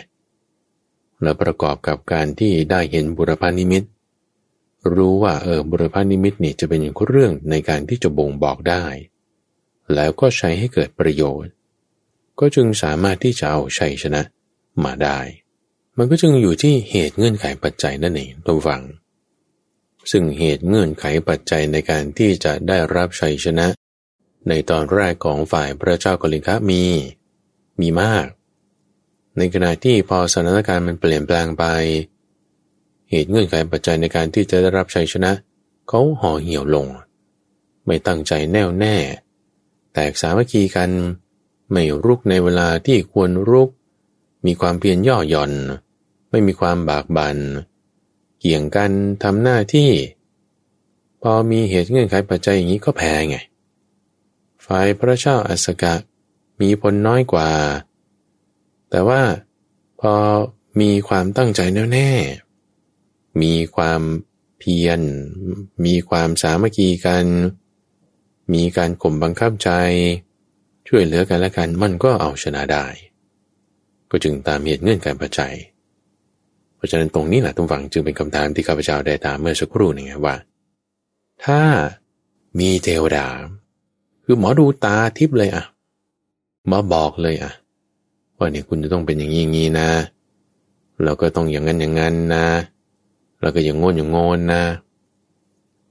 [1.21, 3.83] แล้วประกอบกับการที่ได้เห็นบุรพานิมิต
[4.93, 8.85] รู้ว่าเออบุรพานิมิตนี่จะเป็นเรื่องในการที่จะบ่งบอกได้
[9.93, 11.51] แล้วก็ใช้ให้เกิดประโยชน์
[12.39, 14.21] ก็จึงสามารถที่จะเอาชัยชนะ
[14.85, 15.19] มาได้
[15.97, 18.81] มันก็จึงอยู่ที่เหตุเงื่อนไขปัจจัยนั่นเองตัวฟัง
[20.11, 23.67] ซึ่งเหตุเงื่อนไขปัจจัยในการที่จะได้รับชัยชนะ
[24.49, 26.83] ในตอนแรกของฝ่ายพระเจ้ากลิคะมี
[27.81, 28.27] มีมาก
[29.37, 31.63] ในขณะที่พอสถานการณ์มันเปลี่ยนแปลงไป
[33.09, 35.31] เหตุเงื่อนไขปัจจัยในการที่จะได้รับชัยชนะ
[35.87, 36.87] เขาห่อเหี่ยวลง
[37.85, 38.95] ไม่ตั้งใจแน่วแน่
[39.93, 40.89] แตกสามัคคีกัน
[41.71, 43.69] ไม่รุกในเวลาที่ควรรุก
[44.45, 45.51] มีความเพียรย่อหย่อน
[46.29, 47.37] ไม่มีความบากบัน
[48.39, 48.91] เกี่ยงกัน
[49.23, 49.91] ทำหน้าที่
[51.21, 53.37] พอมีเหตุเงื่อนไขปัจจัยอย่างนี้ก็แพ้ไง
[54.65, 55.93] ฝ่ายพระเจ้าอัสกะ
[56.61, 57.49] มีผลน้อยกว่า
[58.89, 59.21] แต่ว่า
[60.01, 60.13] พอ
[60.79, 62.09] มีความตั้งใจแน่วแน่
[63.41, 64.01] มีความ
[64.59, 65.01] เพียร
[65.85, 67.25] มีความสามัคคีกัน
[68.53, 69.69] มีการข่มบังคับใจ
[70.87, 72.85] ช่วยเหลือกันและกันมันก็เอาชนะได้
[74.11, 75.53] ก็จึงตามเหตุเงื่อนการปัจจัย
[76.75, 80.35] เพราะฉะนั้นตรงนี้แหละทุกฝังจึงเป็นคำถามที่ข้าพเจ้าได้ตามเมื่อสักครู่นี่ว่า
[81.45, 81.61] ถ้า
[82.59, 83.27] มีเทวดา
[84.23, 85.65] คือหมอดูตาทิพย์เลยอะ
[86.71, 87.51] มาบอกเลยอะ
[88.37, 89.89] ว่าเนี่ยคุณจะต้องเป็นอย่างนี้อย่างนี้นะ
[91.03, 92.47] เราก็ต้องอย่างนั้นอย่างนั้นนะ
[93.41, 94.63] แล้วก็อย่างงนอย่างงนนะ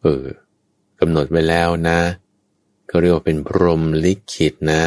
[0.02, 0.24] เออ
[1.00, 1.98] กำหนดไว้แล้วนะ
[2.88, 4.82] เขาเรียกว่าเป็นพรหมลิขิตนะ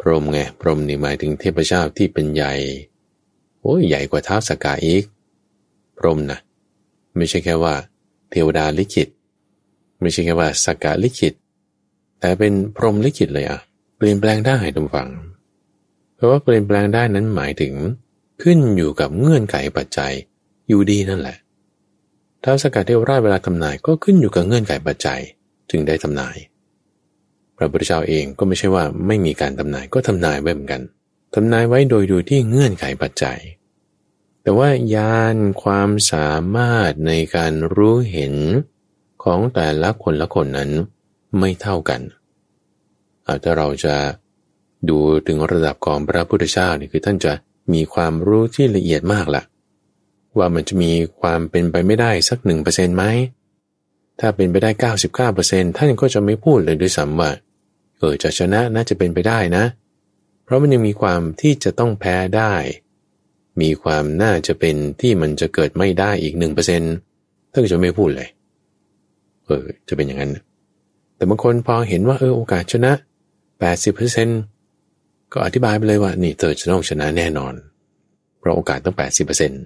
[0.00, 2.52] พรหมไงพรหมนี่หมายถึงเทพเจ้าที่เป็นใหญ่
[3.60, 5.04] โอ้ยใหญ่กว่าเท้าสกกาอีก
[5.98, 6.38] พรหมนะ
[7.16, 7.74] ไม่ใช่แค่ว่า
[8.30, 9.08] เทวดาลิขิต
[10.00, 11.34] ไม่ใช่แค่ว่าสกกาลิขิต
[12.20, 13.60] แต่เป็นพรหมลิขิตเลยอะ
[13.96, 15.10] เปลี่ยนแปลงได้ทุกฝัง
[16.14, 17.74] เพราะว่าเปลี่ยนแปลงได้นั้นหมายถึง
[18.42, 20.12] ขึ้นอยู่กับเงื่อนไขปัจจัย
[20.68, 21.36] อยู่ดีนั่นแหละ
[22.42, 25.20] ท้าวสกัดเทวราชเวลาทำนายก็ขึ้นอยู่กับเงื่อนไขปัจจัย
[25.70, 26.36] ถึงได้ทำนาย
[27.56, 30.82] พระพุทธเจ้าเองก็ไม่ใช่ว่าไม่มีการทำนายก็ทำนายไว้เหมือนกัน
[31.34, 33.38] ทำนายไว้โดยดูที่เงื่อนไขปัจจัย
[34.42, 38.34] แต่ว่ายานความสามารถในการรู้เห็น
[39.22, 40.70] ของแต่ละคนละคนนั้น
[41.38, 42.00] ไม่เท่ากัน
[43.26, 43.94] อาจจะเราจะ
[44.88, 47.32] ดูถึงระดับของพระพุทธเจ้านี่คือท่านจะ
[47.72, 49.42] มีความรู้ที่ละเอียดมากละ
[50.38, 53.04] ว่ามันจะมีความเป็นไปไม่ได้สักหนึ่งเปอร์เซ็นต์ไหม
[54.20, 57.30] ถ้าเป็นไปได้เก้าสิบเก้าเปอร์เซ็นต์ท่านก็จะไม่พูดเลยด้วยซ้ำว่า
[57.98, 59.64] เออจะชนะน่าจะเป็นไปได้นะ
[60.44, 62.54] เพราะมันยังมีความที่จะต้องแพ้ได้
[63.60, 66.94] มีความน่าจะเป็นที่มันจะเกิดไม่ได้อีกหนึ่งเปอร์เซ็นต์
[67.52, 68.28] ท่านก็จะไม่พูดเลย
[69.46, 70.32] เออ จะเป็นอย่างนั้น
[71.16, 72.92] แต่บางคนพอเห็นว่าเออโอกาสชนะ
[74.12, 77.54] 80%ก็อธิบายไปเลยว่า นี่เธอจะต้องชนะแน่นอน
[78.38, 78.96] เพราะโอกาสต้อง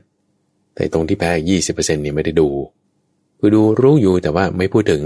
[0.02, 1.30] 80%แต่ตรงที่แพ้
[1.66, 2.48] 20%นี่ไม่ได้ดู
[3.38, 5.02] คือดูรู้อยู่แต่ว่าไม่พูดถึง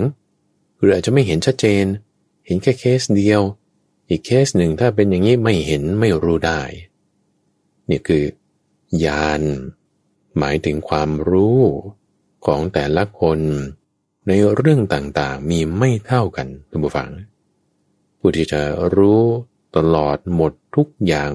[0.79, 1.85] หรืออาจจะไม่เห็นชัดเจน
[2.47, 3.43] เห็นแค่เคสเดียว
[4.09, 6.63] อีกเคสหนึ่งถ้าเป็นอย่างนี้ไม่เห็นไม่รู้ได้
[7.91, 8.25] นี่คือ
[9.05, 9.43] ญาณ
[10.39, 11.61] หมายถึงความรู้
[12.47, 13.41] ของแต่ละคน
[14.29, 17.11] ในเรื่องต่างๆมีไม่เท่ากันทุกผู้ฟัง
[18.19, 18.61] ผู้ที่จะ
[18.97, 19.23] รู้
[19.77, 21.33] ตลอดหมดทุกอย่าง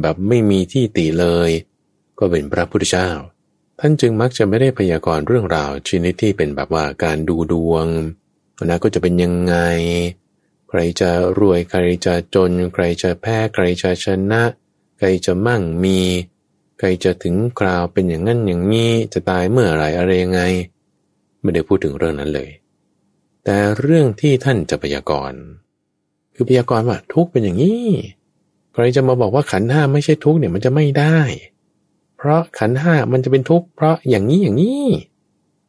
[0.00, 1.50] แบบไม่มีที่ติเลย
[2.18, 3.10] ก็เป็นพระพุทธเจ้า
[3.78, 7.86] ท่านจึงมักจะไม่ได้พยากรณ์เรื่องราวชนิดที่เป็นแบบว่าการดูดวง
[8.64, 9.54] นะก็จะเป็นยังไง
[10.70, 14.42] ใครจะรวยใครจะจน ใครจะแพ้ใครจะชนะ
[14.98, 15.98] ใครจะมั่งมี
[16.78, 20.40] ใครจะถึงคราวเป็นอย่างนั้นอย่างนี้จะตายเมื่อไรอะไรยังไง
[21.40, 22.50] ไม่ได้พูดถึงเรื่องนั้นเลย
[23.44, 25.40] แต่เรื่องที่ท่านจะพยากรณ์
[26.34, 27.86] คือพยากรณ์ว่าทุกเป็นอย่างนี้
[28.72, 31.18] ใครจะมาบอกว่าขันห้าไม่ใช่ทุกเนี่ยมันจะไม่ได้
[32.16, 34.86] เพราะขันห้ามันจะเป็นทุกเพราะอย่างนี้อย่างนี้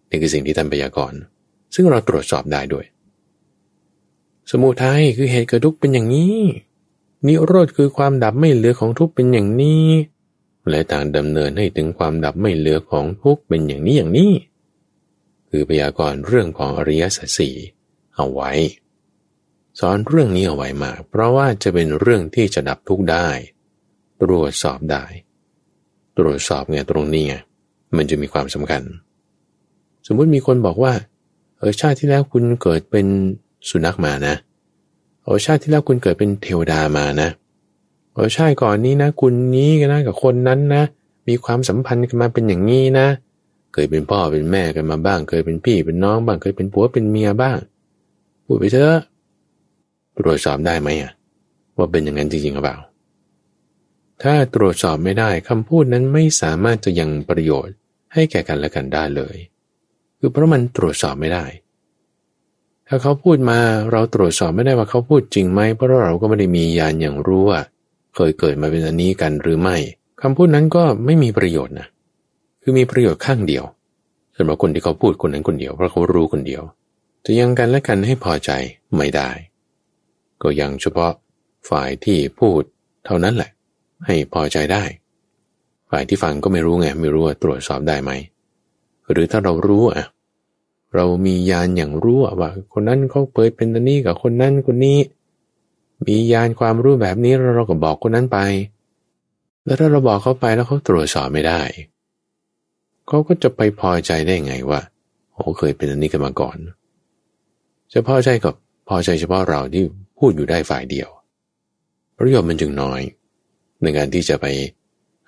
[0.10, 1.20] นี่คือสิ่งที่ท่านพยากรณ์
[1.76, 2.86] ซึ่งเราตรวจสอบได้ด้วย
[4.52, 6.38] สมุทัยคือเหตุเกิดทุกข์เป็นอย่างนี้
[7.28, 9.88] นิโรธคือความดับไม่เหลือของทุกข์เป็นอย่างนี้
[10.70, 14.32] และทางดำเนินให้ถึงความดับไม่เหลือของทุกข์เป็นอย่างนี้อย่างนี้
[15.50, 17.56] คือพยากรณ์เรื่องของอริยสัจสี่
[18.16, 18.52] เอาไว้
[19.80, 23.28] สอนเรื่องนี้เอาไว้มาก เพราะว่าจะเป็นเรื่องที่จะดับทุกข์ได้
[24.22, 25.06] ตรวจสอบได้
[26.18, 27.36] ตรวจสอบไงตรงนี้ไง
[27.96, 28.84] มันจะมีความสำคัญ
[30.08, 30.94] สมมุติมีคนบอกว่า
[31.58, 33.08] เออชาติที่แล้วคุณเกิดเป็น
[33.70, 34.36] สุนัขมานะ
[35.24, 37.30] เอชาติที่แล้วคุณเกิดเป็นเทวดามานะ
[38.14, 40.84] เออใช่ก่อนนี้นะ คุณนี้กันนะกับคนนั้นนะ
[41.28, 43.08] มีความสัมพันธ์กันมาเป็นอย่างนี้นะ
[43.74, 47.58] เคยเป็นพ่อเป็นแม่กันมาบ้าง เคยเป็นพี่เป็นน้องบ้าง เคยเป็นผัวเป็นเมียบ้าง
[48.46, 48.98] พูดไปเถอะ
[50.18, 51.12] ตรวจสอบได้ไหมอะ
[51.78, 52.78] ว่าเป็นอย่างนั้นจริงๆหรือเปล่า
[54.24, 57.76] ถ้าตรวจสอบไม่ได้คำพูดนั้นไม่สามารถจะยังประโยชน์
[58.14, 59.36] ให้แก่กันและกันได้เลย
[60.20, 61.46] คือเพราะมันตรวจสอบไม่ได้
[62.94, 63.60] ถ้าเขาพูดมา
[63.92, 67.60] เราตรวจสอบไม่ได้ว่าเขาพูดจริงไหมเพราะเราก็ไม่ได้มียานอย่างรู้ว่า
[68.16, 69.78] เคยเกิดมาเป็นอันนี้กันหรือไม่
[70.22, 71.88] คำพูดนั้นก็ไม่มีประโยชน์นะ
[72.62, 73.64] คือมีประโยชน์ข้างเดียว
[74.38, 76.64] สำหรับคนที่เขาพูดคนนั้นคนเดียวเพราะเขารู้คนเดียว
[77.26, 78.52] จะยังกันและกันให้พอใจ
[78.96, 79.30] ไม่ได้
[80.42, 81.12] ก็ยังเฉพาะ
[81.70, 82.62] ฝ่ายที่พูด
[83.06, 83.52] เท่านั้นแหละ
[84.06, 84.84] ให้พอใจได้
[85.90, 88.12] ฝ่ายที่ฟังก็ไม่รู้ไงไม่รู้ว่าตรวจสอบได้ไหม
[89.12, 90.06] หรือถ้าเรารู้อะ
[90.96, 94.98] เรามียานอย่างรู้ว่า คนนั้นเขาเปิดเป็นอันนี้กับคนนั้นคนนี้
[96.06, 98.40] มียานความรู้แบบนี้เราก็บอกคนนั้นไป
[99.66, 101.62] แล้วถ้าเราบอกเขาไปแล้วเขาตรวจสอบไม่ได้
[103.08, 104.80] เขาก็จะไปพอใจได้ไงว่า
[105.34, 106.58] โอ้เคยเป็นอันนี้กันมาก่อน
[107.94, 108.54] จะพอใจกับ
[108.88, 109.84] พอใจเฉพาะเราที่
[110.18, 111.10] พูดอยู่ได้ฝ่ายเดียว
[112.18, 113.02] ประโยชน์มันจึงน้อย
[113.82, 114.46] ในการที่จะไป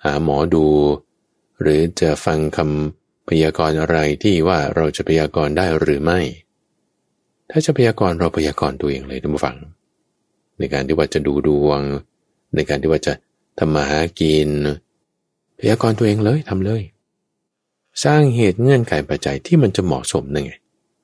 [0.04, 0.66] หาหมอดู
[1.60, 6.20] หรือจะฟังคำ พยากรณ์อะไรที่ว่าเราจะพยากรณ์ได้หรือไม่
[7.50, 9.56] ถ้าจะพยากรณ์เราพยากรณ์ตัวเองเลยท่านผู้ฟัง
[10.58, 11.80] ในการที่ว่าจะดูดวง
[12.54, 13.12] ในการที่ว่าจะ
[13.58, 14.50] ทำมาหากิน
[15.58, 16.82] พยากรณ์ตัวเองเลยทำเลย
[18.04, 20.52] สร้างเหตุเงื่อนไขปัจจัยที่มันจะเหมาะสมนั่นไง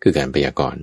[0.02, 0.82] คือการพยากรณ์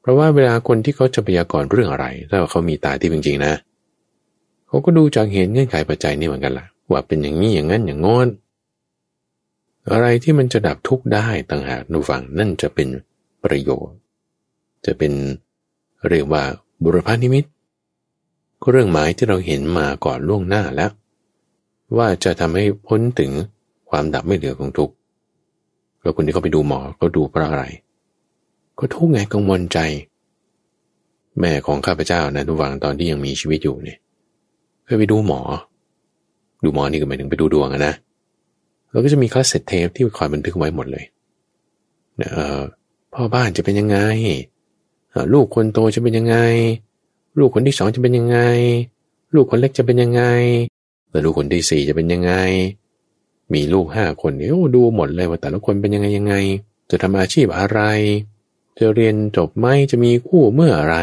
[0.00, 3.54] เพราะว่าเวลาคนที่เขาจะพยากรณ์เรื่องอะไร ถ้าเขามีตาที่จริงๆนะ
[4.68, 8.28] เขาก็ดูจากเหตุเงื่อนไขปัจจัยนี่เหมือนกันละ่ะ ว่าเป็นอย่างนี้อย่างนั้นอย่างงอน
[9.92, 12.88] อะไรที่มันจะดับทุกข์ได้ต่างหากนูฟังนั่นจะเป็น
[13.44, 13.98] ประโยชน์
[14.86, 15.12] จะเป็น
[16.08, 16.42] เรียกว่า
[16.82, 17.44] บุรพานิมิต
[18.62, 20.90] ก็เรื่องหมายที่เราเห็นมาก่อนล่วงหน้าแล้ว
[21.96, 23.32] ว่าจะทำให้พ้นถึง
[23.90, 24.94] ความดับไม่เหลือของทุกข์
[26.02, 27.64] แล้วคนที่เขาไปดูหมอเขาดูเพราะอะไร
[28.78, 29.78] ก็ทุกข์ไงกังวลใจ
[31.40, 33.98] แม่ของข้าพเจ้านะทุกวังตอนที่ยังมีชีวิตอยู่เนี่ย
[34.84, 35.40] เคยไปดูหมอ
[36.64, 37.94] ดูหมอนี่ก็หมายถึงไปดูดวงนะ
[38.90, 41.04] แล้วก็จะมีคลาสเซตเทปที่คอยบันทึกไว้หมดเลย
[42.18, 42.60] เออ
[43.14, 43.98] พ่อบ้านจะเป็นยังไง
[45.32, 46.36] ลูกคนโตจะเป็นยังไง
[47.38, 48.38] ลูกคนที่สองจะเป็นยังไง
[49.34, 50.22] ลูกคนเล็กจะเป็นยังไง
[51.10, 52.32] แล้วลูกคนที่สี่จะเป็นยังไง
[53.52, 56.34] มีลูกห้าคนเนี่ยดูหมดเลยว่าแต่ละคนเป็นยังไงยังไง
[56.90, 57.80] จะทำอาชีพอะไร
[58.78, 60.96] จะเรียนจบไหมจะมีคู่เมื่ออะไร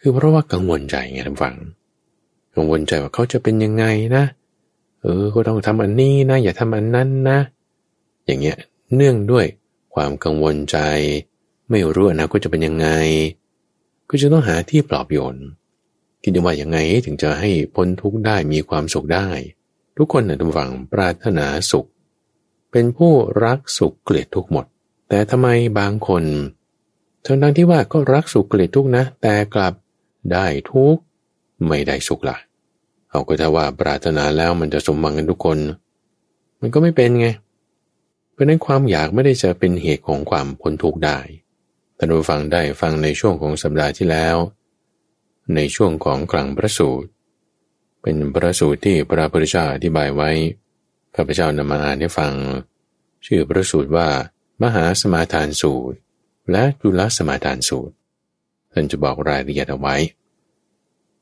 [0.00, 1.54] คือเพราะว่ากังวลใจไงท่านฟัง
[2.54, 3.84] กังวลใจว่าเขาจะเป็นยังไง
[4.16, 7.38] นะเเออ ก็ต้องทำอันนี้นะ อย่าทำอันนั้นนะ
[8.26, 8.58] อย่างเงี้ย
[8.94, 9.46] เนื่องด้วย
[9.94, 10.78] ความกังวลใจ
[11.70, 12.88] ไม่รู้อนาคตจะเป็นยังไง
[14.08, 15.36] ก็จะต้องหาที่ปลอบโยน
[16.22, 19.28] คิดว่าอย่างไงถึงจะให้พ้นทุกข์ได้มีความสุขได้
[19.96, 21.88] ทุกคนนะทุกฝังปรารถนาสุข
[22.70, 23.12] เป็นผู้
[23.44, 24.66] รักสุขเกลียดทุกหมด
[25.08, 25.48] แต่ทำไม
[25.78, 26.24] บางคน
[27.24, 29.74] ทั้งทั้งที่ว่าก็รักสุขเกลียดทุกนะ แต่กลับ
[30.32, 30.96] ได้ทุก
[31.66, 32.36] ไม่ได้สุขละ่ะ
[33.14, 35.58] เอาก็ถ้าว่าปรารถนาแล้วมันจะสมหวังกันทุกคน
[36.60, 37.28] มันก็ไม่เป็นไง
[38.32, 41.18] เพราะนั้นความอยากไม่ได้จะเป็นเหตุของความพ้นทุกข์ได้
[41.96, 44.36] ท่านผู้ฟังได้ฟังในช่วงของสัปดาห์ที่แล้ว
[45.54, 47.08] ในช่วงของกลางพระสูตร
[48.02, 50.30] เป็นพระสูตรที่พระพุทธเจ้าอธิบายไว้
[51.14, 52.32] ข้าพเจ้านำมาอ่านให้ฟัง
[53.26, 54.08] ชื่อพระสูตรว่า
[54.62, 55.96] มหาสมาทานสูตร
[56.50, 57.94] และจุลสมาทานสูตร
[58.72, 59.96] ท่านจะบอกรายละเอียดเอาไว้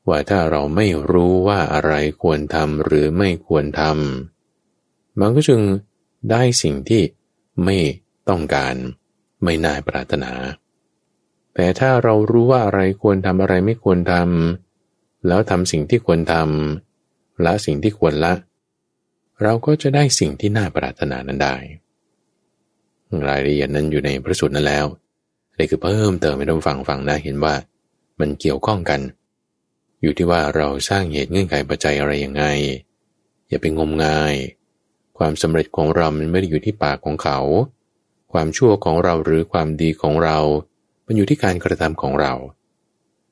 [0.09, 5.61] ว่าถ้าเราไม่รู้ว่าอะไรควรทำหรือไม่ควรทำมันก็จึง
[6.31, 7.01] ได้สิ่งที่
[7.63, 7.77] ไม่
[8.29, 8.75] ต้องการ
[9.43, 10.31] ไม่น่าปรารถนา
[11.55, 18.33] แต่ถ้าเรารู้ว่าอะไรควรทำอะไรไม่ควรทำแล้วทำสิ่งที่ควรทำละสิ่งที่ควรละ
[19.41, 21.55] เราก็จะได้สิ่งที่น่าปรารถนานั้นได้
[23.27, 24.85] รายละเอียดนั้นอยู่ในพระสูตรนั้นแล้ว
[25.57, 27.53] นี่คือเพิ่มเติมให้ท่านฟังฟังนะเห็นว่า
[28.19, 28.99] มันเกี่ยวข้องกัน
[30.03, 32.43] อยู่ที่ว่าเราสร้างเหตุเงื่อนไขปัจจัยอะไรยังไง
[33.49, 34.35] อย่าไปงมงาย
[35.17, 37.39] ความสำเร็จของเรามันไม่ได้อยู่ที่ปากของเขา
[38.31, 40.37] ความชั่วของเราหรือความดีของเรา
[41.05, 42.33] มันอยู่ที่การกระทำของเรา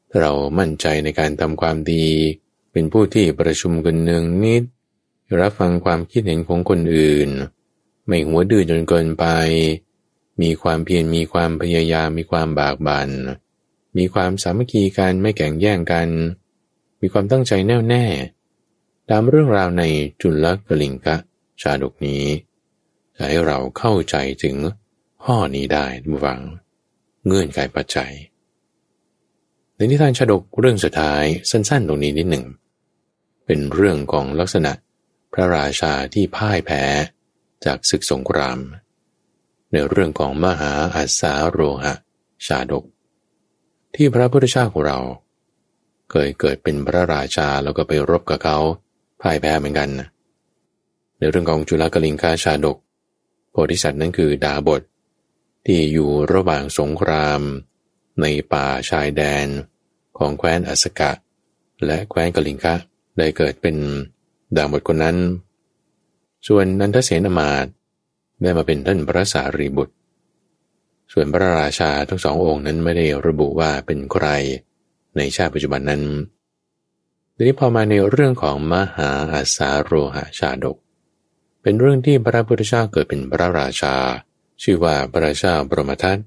[0.10, 2.08] ถ้าเรามั่นใจในการทำความดี
[2.72, 4.64] เป็นผู้ที่ประชุมกันเนืองนิด
[5.40, 7.30] รับฟังความคิดเห็นของคนอื่น
[8.08, 9.26] ไม่หัวดื้อจนเกินไป
[10.42, 13.10] มีความเพียรมีความพยายามมีความบากบัน่น
[13.98, 16.08] มีความสามัคคีกันไม่แข่งแย่งกัน
[17.02, 18.06] มีความตั้งใจแน่วแน่
[19.10, 19.84] ตามเรื่องราวใน
[20.22, 21.16] จุลกลิงกะ
[21.62, 22.24] ชาดกนี้
[23.16, 24.56] จะให้เราเข้าใจถึง
[25.24, 26.42] ข้อนี้ได้ทุกฝัง
[27.26, 28.14] เงื่อนไขปัจจัย
[29.76, 32.46] ในนิทานชาดกเรื่องสุดท้ายสั้นๆตรงนี้นิดหนึ่ง
[33.46, 34.72] เป็นเรื่องของลักษณะ
[35.34, 36.84] พระราชาที่พ่ายแพ้
[37.66, 38.60] จากศึกสงคราม
[39.72, 41.94] ในเรื่องของมหาอัสาโรหะ
[42.48, 42.84] ชาดก
[43.96, 45.00] ที่พระพุทธเจ้าของเรา
[46.12, 48.58] เคยเกิดเป็นพระราชาแล้วก็ไปรบกับเขา
[49.22, 49.90] พ่ายแพ้เหมือนกัน
[51.18, 52.78] ในเรื่องของจุลกลิงคาชาดก
[53.52, 54.82] โพธิสัตว์นั้นคือดาบท
[55.66, 57.42] ที่อยู่ระหว่างสงคราม
[58.22, 59.48] ในป่าชายแดน
[60.18, 61.12] ของแคว้นอัสกะ
[61.86, 62.76] และแคว้นกลิงคะ
[63.18, 63.76] ได้เกิดเป็น
[64.58, 65.18] ดาบทคนนั้น
[66.48, 67.66] ส่วนนันทเสนมาต
[68.42, 69.96] ได้มาเป็นท่านพระสารีบุตร
[71.12, 74.28] ส่วนพระราชาทั้งสององค์นั้นไม่ได้ระบุว่าเป็นใคร
[75.18, 76.04] ในชาติปัจจุบันนั้น
[77.36, 80.78] ทีนี้พอมาในเรื่องของมหาอาสาโรหาชาดก
[81.62, 83.96] เป็นเรื่องที่พระพุทธเจ้าเกิดเป็นพระราชา
[84.64, 86.18] ชื่อว่าพระราชาบรมทัต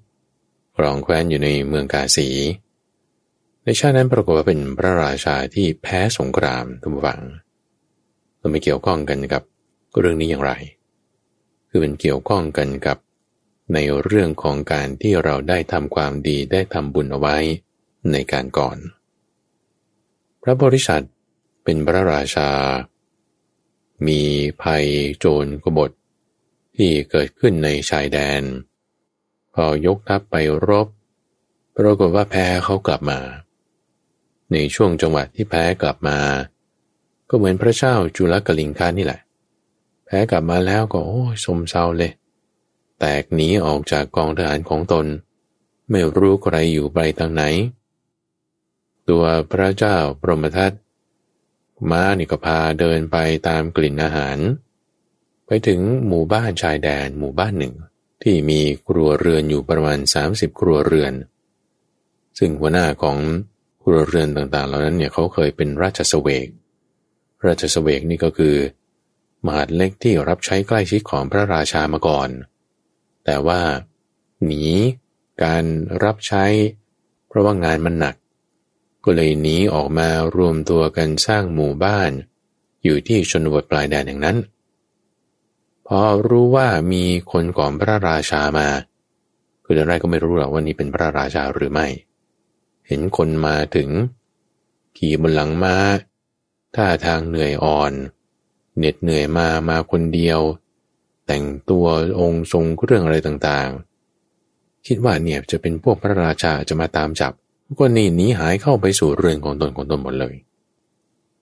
[0.82, 2.28] รองแคว้นอยู่ในเมืองกาสี
[3.64, 7.20] ในชาตินั้นปรากฏว่าเป็นพระราชาที่แพ้สงครามทุกฝัง
[8.38, 9.42] เราไม่เกี่ยวข้องกันกับ
[9.98, 10.52] เรื่องนี้อย่างไร
[11.68, 12.98] คือเป็นเกี่ยวข้องกันกับ
[13.74, 17.36] ในเรื่องของการที่เราได้ทำความดีได้ทำบุญเอาไว้
[18.12, 18.78] ในการก่อน
[20.42, 21.04] พระบริษัท
[21.64, 22.50] เป็นพระราชา
[24.06, 24.22] มี
[24.62, 24.86] ภัย
[25.18, 25.90] โจรกบฏ
[26.76, 28.42] ที่เกิดขึ้นในชายแดน
[29.54, 30.36] พอยกทัพไป
[30.68, 30.88] รบ
[31.76, 33.20] ปรากฏว่าแพ้เขากลับมา
[34.52, 36.18] ในช่วงจังหวะที่แพ้กลับมา
[37.28, 39.20] ก็เหมือนพระเจ้าจุลกลิงคานี่แหละ
[40.06, 42.12] แพ้กลับมาแล้วก็โอ้สมเศร้าเลย
[43.00, 45.06] แตกหนีออกจากกองทหารของตน
[45.90, 47.42] ไม่รู้ใครอยู่ไปทางไหน
[49.08, 50.72] ตัวพระเจ้าปรมทัต
[51.90, 53.16] ม้านี่ก็พาเดินไป
[53.48, 54.38] ตามกลิ่นอาหาร
[55.46, 57.74] ไปถึงหมู่บ้านชายแดนหมู่บ้านหนึ่ง
[58.22, 59.98] ที่มีครัวเรือนอยู่ประมาณ
[60.28, 61.12] 30 ครัวเรือน
[62.38, 63.18] ซึ่งหัวหน้าของ
[63.82, 66.48] ครัวเรือนต่างๆ เหล่านั้นเนี่ยเขาเคยเป็นราชสเวก
[67.46, 68.56] ราชสเวกนี่ก็คือ
[69.46, 72.28] มหาดเล็กที่รับใช้ใกล้ชิดของพระราชามาก่อน
[73.24, 73.60] แต่ว่า
[74.44, 74.64] หนี
[75.44, 75.64] การ
[76.04, 76.44] รับใช้
[77.28, 78.14] เพราะว่างานมันหนัก
[79.04, 82.10] ก็เลยหนีออกมารวมตัวกันสร้างหมู่บ้าน
[82.84, 84.36] อยู่ที่ชนบทปลายแดนอย่างนั้น
[85.86, 88.68] พอรู้ว่ามีคนก่อนพระราชามา
[89.64, 91.86] คืออะไรก็ไม่รู้หรอกว่านี่เป็นพระราชาหรือไม่
[92.86, 93.88] เห็นคนมาถึง
[94.96, 95.76] ขี่บนหลังมา้า
[96.74, 97.92] ท่าทางเหนื่อยอ่อน
[98.76, 100.40] เหน็ดเหนื่อยมามาคนเดียว
[101.26, 101.86] แต่งตัว
[102.20, 107.32] องค์ทรงเครื่องอะไรต่างๆ คิดว่าเนี่ยจะเป็นพวกพระราชาจะมาตามจับ
[107.78, 110.34] ก็นี่หนีหายเข้าไปสู่เรือนของตนของตนหมดเลย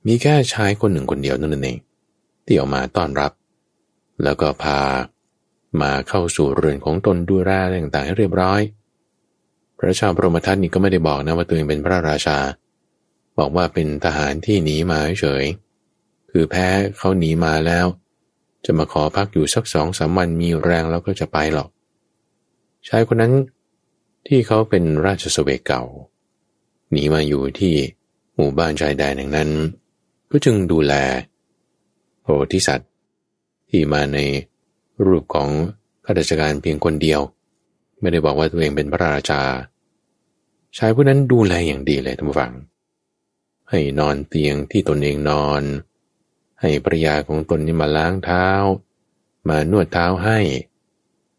[0.06, 1.78] มีแค่ชายคนหนึ่งคนเดียวนั่นเอง
[2.46, 3.32] ที่ออกมาต้อนรับ
[4.22, 4.78] แล้วก็พา
[5.80, 7.50] มาเข้าสู่เรือนของตนดูแล
[7.82, 8.60] ต่างๆให้เรียบร้อย
[9.78, 12.38] พระชาพระมทัตนี่ก็ไม่ได้บอกนะว่าตัวเองเป็นพระราชา
[13.38, 15.44] บอกว่าเป็นทหารที่หนีมาเฉย
[16.30, 16.66] คือแพ้
[16.96, 17.86] เขาหนีมาแล้ว
[18.64, 21.68] จะมาขอพักอยู่สักสองสามวันมีแรงแล้วก็จะไปหรอก
[22.88, 23.32] ชายคนนั้น
[24.26, 25.82] ที่เขาเป็นราชสเวกเก่า
[26.92, 27.74] หนีมาอยู่ที่
[28.36, 29.50] หมู่บ้านชายแดนแห่งนั้น
[30.30, 30.94] ก็จึงดูแล
[32.22, 32.90] โพธิสัตว์
[33.70, 34.18] ที่มาใน
[35.06, 35.48] รูปของ
[36.04, 37.20] ข้าราชการเพียงคนเดียว
[38.00, 39.42] ไม่ได้บอกว่าตัวเองเป็นพระราชา
[40.78, 42.52] ชายผู้นั้นดูแลอย่างดีเลยท่านผู้ฟัง
[43.70, 45.62] ให้นอนเตียงที่ตนเองนอน
[46.60, 48.46] ให้ภรยาของตนนี่มาล้างเท้า
[49.48, 50.38] มานวดเท้าให้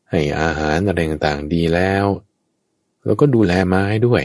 [0.09, 2.05] ให้อาหารอะไรต่างๆดีแล้ว
[3.03, 4.23] แล้วก็ดูแลมาให้ด้วย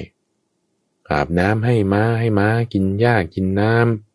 [1.10, 3.74] อาบน้ำให้ม้าให้ม้ากินหญ้ากินน้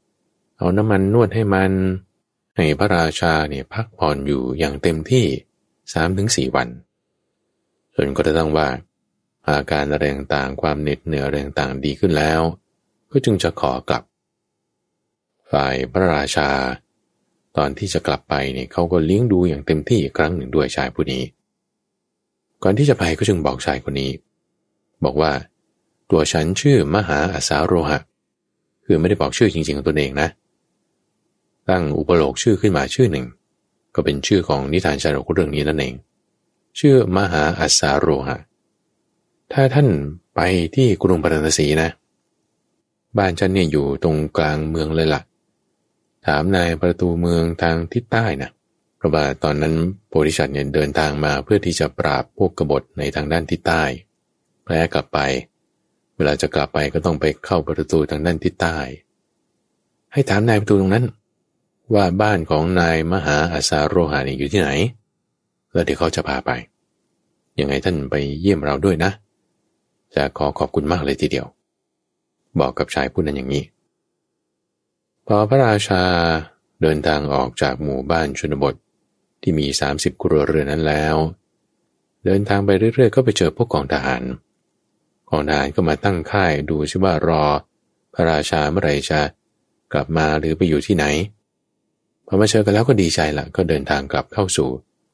[0.10, 1.72] ำเอาน้ำมันนวดให้มัน
[2.56, 5.26] ให้พระราชาเนี่ยพักผ่อนอยู่อย่างเต็มที่
[5.94, 6.68] สามถึงสี่วัน
[7.96, 8.68] จนก็จะต้องว่า
[9.48, 12.42] อาการอะไรต่างความเหน็ดเหนื่อยอะไรต่างดีขึ้นแล้ว
[13.12, 14.04] ก็จึงจะขอกลับ
[15.52, 16.50] ฝ่ายพระราชา
[17.58, 21.24] ตอนที่จะกลับไปเนี่ยเขาก็เลี้ยงดูอย่างเต็มที่อีกครั้งหนึ่งด้วยชายผู้นี้
[22.64, 24.12] ก่อนที่จะไปก็จึงบอกชายคนนี้
[25.04, 25.32] บอกว่า
[26.12, 28.00] ตัวฉันชื่อมหาอาสาโรหะ
[28.86, 30.28] คือไม่ได้บอกชื่อจริงๆของตนเองนะ
[31.70, 33.26] ตั้งอุปโลกชื่อขึ้นมาชื่อหนึ่ง
[33.96, 35.94] ก็เป็นชื่อของนิทานชาดกเรื่องนี้นั่นเอง
[36.80, 38.38] ชื่อมหาอาสาโรหะ
[39.54, 39.88] ถ้าท่าน
[40.36, 40.40] ไป
[40.76, 41.90] ที่กรุงปารณสีนะ
[43.18, 45.22] บ้านฉันเนี่ยอยู่ตรงกลางเมืองเลยละ่ะ
[46.26, 48.50] ถามนายประตูเมืองทางทิศใต้นะ
[48.98, 49.76] เพราะว่าตอนนั้น
[50.08, 53.84] โพธิชัดเนี่ยเดินทางมาเพื่อที่จะปราบพวกกบฏในทางด้านทิศใต้
[54.66, 55.20] แพ้กลับไป
[56.28, 58.78] ลาจะกลับไปก็ต้องไปเข้าประตูทางด้านทิศใต้
[60.14, 61.06] ให้ถามนายประตูตรงนั้น
[61.94, 64.70] ว่าบ้านของนายมหาอาสาโรหานี่อยู่ที่ไหน
[65.74, 66.52] แล้วเดี๋ยวเขาจะพาไป
[67.60, 69.12] ยังไงท่านไปเยี่ยมเราด้วยนะ
[70.16, 71.48] จะขอขอบคุณมากเลยทีเดียว
[72.60, 73.64] บอกกับชายผู้นั้นอย่างนี้
[75.28, 76.04] พอพระราชา
[76.82, 78.76] เดินทางออกจากหมู่บ้านชนบท
[79.42, 79.66] ที่มี
[79.96, 81.16] 30ครัวเรือนนั้นแล้ว
[82.26, 84.24] เดินทางไปเรื่อยๆ ก็ไปเจอพวกกองทหาร
[85.34, 87.44] กองทหารก็มาตั้งค่ายดูชิว่ารอ
[88.14, 89.20] พระราชาเมื่อไรจะ
[89.94, 91.06] กลับมาหรือไปอยู่ที่ไหน
[92.28, 94.70] พอมาเจอกันแล้วก็ดีใจละก็เดินทางกลับเข้าสู่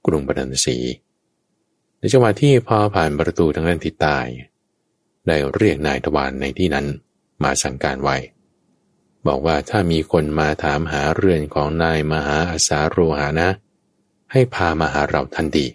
[0.05, 0.77] กรุงปรันสี
[1.97, 4.17] ในจังหวะที่พอผ่านประตูทางด้านทิศใต้
[5.27, 6.85] ได้เรียกนายทวารในที่นั้น
[7.43, 8.17] มาสั่งการไว้
[9.27, 13.49] บอกว่าถ้ามีคนมาถามหาเรือนของนายมหาอาสาโรหานะ
[14.31, 15.65] ให้พามาหาเราทันที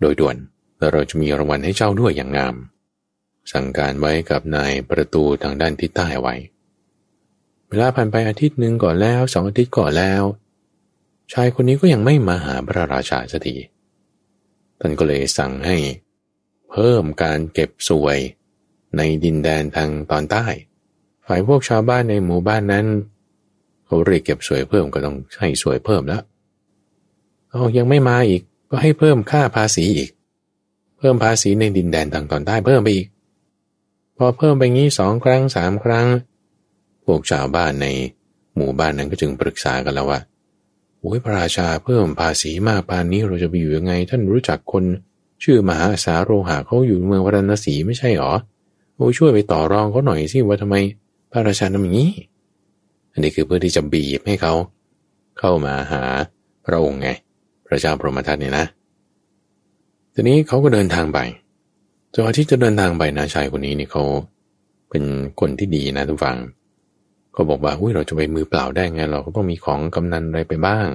[0.00, 0.36] โดยด่วน
[0.78, 2.56] แล้วเราจะมีรางวัลให้เจ้าด้วยอย่างงาม
[3.52, 6.34] สั่งการไว้กับนายประตูทางด้านทิศใต้ไว้
[7.68, 10.22] เวลาผ่านไปอาทิตย์หนึ่งก่อนแล้วสองอาทิตย์ก่อนแล้ว
[11.32, 13.56] ชายคนนี้ก็ยังไม่มาหาพระราชาสักที
[14.80, 15.76] ท่านก็เลยสั่งให้
[16.70, 18.18] เพิ่มการเก็บสวย
[18.96, 20.46] ในดินแดนทางตอนใต้
[21.26, 22.86] ฝ่ายพวกชาวบ้านในหมู่บ้านนั้น
[23.86, 26.22] เขาเรียกเก็บสวยเพิ่มก็ต้องให้สวยเพิ่มแล้ว
[27.50, 30.10] เอายังไม่มาอีกก็ให้เพิ่มค่าภาษีอีก
[30.98, 33.06] เพิ่มภาษีในดินแดนทางตอนใต้เพิ่มไปอีก
[34.18, 36.06] พอเพิ่มไปงี้สองครั้งสามครั้ง
[37.04, 37.86] พวกชาวบ้านใน
[38.56, 40.20] หมู่บ้านนั้นก็จึงปรึกษากันแล้วว่า
[41.00, 44.84] โอ้ยพระราชาเพิ่มภาษีมากปานนี้เราจะไปอยู่ยังไง ท่านรู้จักคน
[45.42, 48.32] ชื่อมหาสาโรหะเขาอยู่เมืองวรณสีไม่ใช่หรอ
[48.94, 50.76] โอ้ช่วยไปต่อรองเขาหน่อยสิว่าทำไม
[51.30, 52.12] พระราชาทำอย่างนี้
[53.12, 54.54] อันนี้คือเพื่อที่จะบีบให้เขา
[55.38, 56.02] เข้ามาหา
[56.66, 57.08] พระองค์ไง
[57.66, 58.66] พระเจ้าพรหมทัตเนี่ยนะ
[60.14, 61.18] ทีนี้เขาก็เดินทางไป
[62.18, 64.04] จังหวะที่จะเดินทางไปนะชายคนนี้นี่เขา
[64.90, 65.04] เป็น
[65.40, 66.36] คนที่ดีนะทุกฝัง
[67.36, 70.86] ก็บอกว่าอุ้ยเราจะไปมือเปล่าได้ไงเราก็ต้องมีของกำนันอะไรไปบ้าง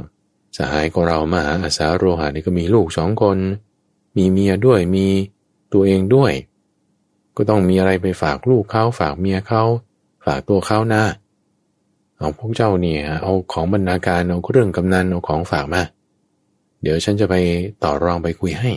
[0.58, 3.38] สหายของเรามาหาอาสาโรหะนี่ก็มีลูกสองคน
[4.18, 5.08] มีเมียด้วยมี
[5.74, 6.32] ตัวเองด้วย
[7.38, 9.64] ก็ต้องมีอะไรไปฝากลูกเขาฝากเมียเขา
[10.26, 11.04] ฝากตัวเขานะ
[12.18, 15.82] เอาพวกเจ้าเนี่ยเอาของบรรณาการเอาเรื่องกำนันเอาของฝากมา
[16.82, 17.36] เดี๋ยวฉันจะไป
[17.84, 18.72] ต่อรองไปคุยให้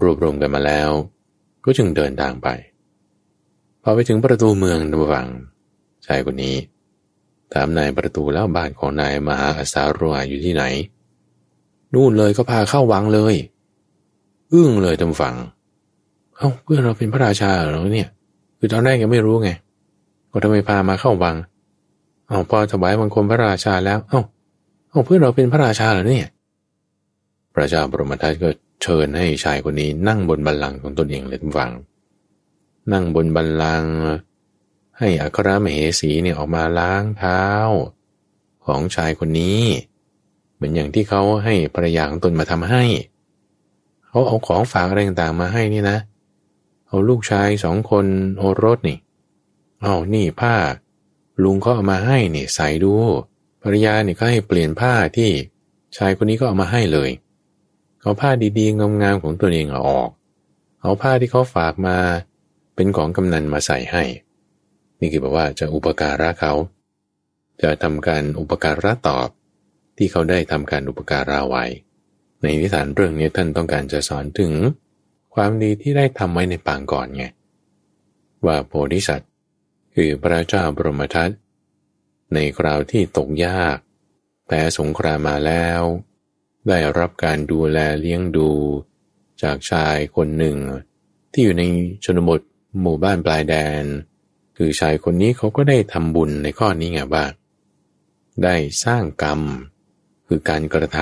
[0.00, 0.90] รวบรวมกันมาแล้ว
[1.64, 2.48] ก็จึงเดินทางไป
[3.82, 5.26] พอไปถึงประตูเมืองระหว่าง
[6.06, 6.56] ชายคนนี้
[7.52, 10.64] ถามนายประตูแล้วบ้านของนายมหาอาสาโรหอยู่ที่ไหน
[11.94, 13.34] นู่นเลยก็พาเข้าวังเลย
[14.52, 15.34] อึ้งเลยทำฝัง
[16.36, 18.08] เอา้าเพื่อนเราเป็นพระราชาเหรอเนี่ย
[18.58, 19.50] คือตอนแรกยังไม่รู้ไง
[20.30, 21.36] ก็ทำไมพามาเข้าวัง
[22.28, 24.22] เอาพอถวายบังคมพระราชาแล้ว เอา้า
[24.90, 26.28] เอาเพื่อนเราเป็นพระราชาเหรอเนี่ย
[27.54, 28.48] พระเจ้าบรมทัตก็
[28.86, 31.72] เชิญให้ชายคนนี้นั่งบนบัลลังก์ของตนเองเลยทุกฝัง
[32.92, 33.94] นั่งบนบัลลังก์
[34.98, 37.42] ให้อัครมเหสีเนี่ยออกมาล้างเท้า
[38.64, 39.62] ของชายคนนี้
[40.54, 42.84] เหมือนอย่างที่เขาให้ภรรยาของตนมาทำให้
[44.06, 45.98] เขาเอาของฝากอะไรต่างๆมาให้นี่นะ
[46.86, 48.06] เอาลูกชายสองคน
[48.38, 48.98] โอรสนี่
[49.82, 50.54] เอานี่ผ้า
[51.42, 52.92] ลุงเขาเอามาให้เนี่ยใส่ดู
[53.62, 55.30] ภรรยาเนี่ยก็ให้เปลี่ยนผ้าที่
[55.96, 57.10] ชายคนนี้ก็เอามาให้เลย
[58.04, 60.10] เอาผ้าดีๆ งามๆของตัวเองเอาออก
[60.82, 61.96] เอาผ้าที่เขาฝากมา
[62.74, 64.04] เป็นของกำนันมาใส่ให้
[65.00, 66.52] นี่คือบอกว่าจะอุปการะเขา
[67.62, 69.28] จะทำการอุปการะตอบ
[69.96, 71.64] ที่เขาได้ทำการอุปการะไว้
[72.42, 74.52] ในนิทานเรื่องนี้ท่านต้องการจะสอนถึง
[75.34, 77.24] ความดีที่ได้ทำไว้ในปางก่อนไง
[78.46, 79.30] ว่าโพธิสัตว์
[79.94, 81.30] คือพระเจ้าบรมทัต
[82.34, 83.76] ในคราวที่ตกยาก
[84.46, 85.82] แพ้สงครามมาแล้ว
[86.68, 88.50] ได้รับการดูแลเลี้ยงดู
[89.42, 90.56] จากชายคนหนึ่ง
[91.32, 91.64] ที่อยู่ใน
[92.04, 92.40] ชนบท
[92.80, 93.84] หมู่บ้านปลายแดน
[94.56, 97.24] คือชายคนนี้เขาก็ได้ทำบุญในข้อนี้ไงว่า
[98.44, 99.40] ได้สร้างกรรม
[100.26, 100.98] คือการกระท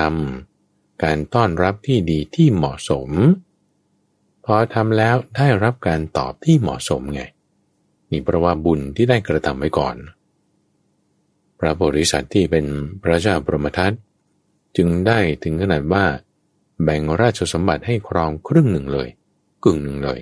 [0.46, 3.10] ำการต้อนรับที่ดีที่เหมาะสม
[4.44, 7.22] พอทำแล้วได้รับการตอบที่เหมาะสมไง
[8.10, 9.96] นี่เพราะว่าบุญที่ได้กระทำไว้ก่อน
[11.58, 12.66] พระโพธิสัตว์ที่เป็น
[13.02, 13.92] พระเจ้าปรมทัต
[14.76, 16.04] จึงได้ถึงขนาดว่า
[16.82, 19.08] แบ่งราชสมบัติให้ครองครึ่งหนึ่งเลย
[19.64, 20.20] กึ่งหนึ่งเลย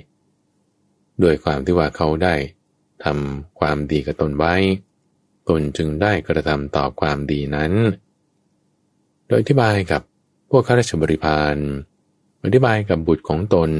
[1.22, 2.34] ด้วยความที่ว่าเขาได้
[3.04, 4.54] ทำความดีกับตนไว้
[5.48, 7.72] ตนจึงได้กระทำต่อความดีนั้น
[9.26, 10.02] โดยอธิบายกับ
[10.50, 11.56] พวกข้าราชบริพาร
[12.44, 13.70] อธิบายกับบุตรของตน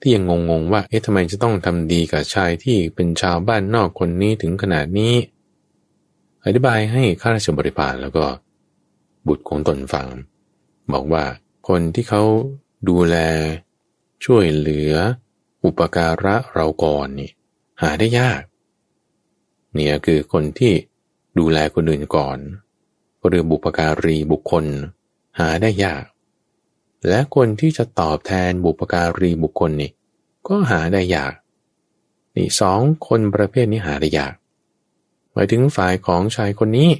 [0.00, 5.14] ที่ยังงงๆว่า เอ๊ะทำไมจะต้องทำดีกับชายที่เป็นชาวบ้านนอกคนนี้ถึงขนาดนี้
[6.44, 8.24] อธิบายให้ข้าราชบริพารแล้วก็
[9.26, 10.08] บุตรของตนฟัง
[10.92, 11.24] บอกว่า
[11.68, 12.22] คนที่เขา
[12.88, 13.16] ดูแล
[14.24, 14.92] ช่วยเหลือ
[15.64, 17.30] อุปการะเราก่อนนี่
[17.82, 18.42] หาได้ยาก
[19.74, 20.72] เนี่ยคือคนที่
[21.38, 22.38] ดูแลคนอื่นก่อน
[23.26, 24.64] หรือบุปการีบุคคล
[25.38, 26.04] หาได้ยาก
[27.08, 29.90] และคนที่จะตอบแทนบุปการีบุคคลนี่
[30.48, 31.34] ก็หาได้ยาก
[32.36, 34.34] นี่สองคนประเภทนี้หาได้ยาก
[35.32, 36.90] หมายถึงฝ่ายของชายคนนี้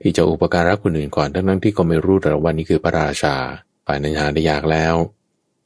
[0.00, 3.34] ที่จะอุปการะคนอื่นก่อนทั้งนั้นที่ก็ไม่รู้แต่ว่านี่คือพระราชา
[3.86, 4.94] ฝ่ายนั้นหาได้ยากแล้ว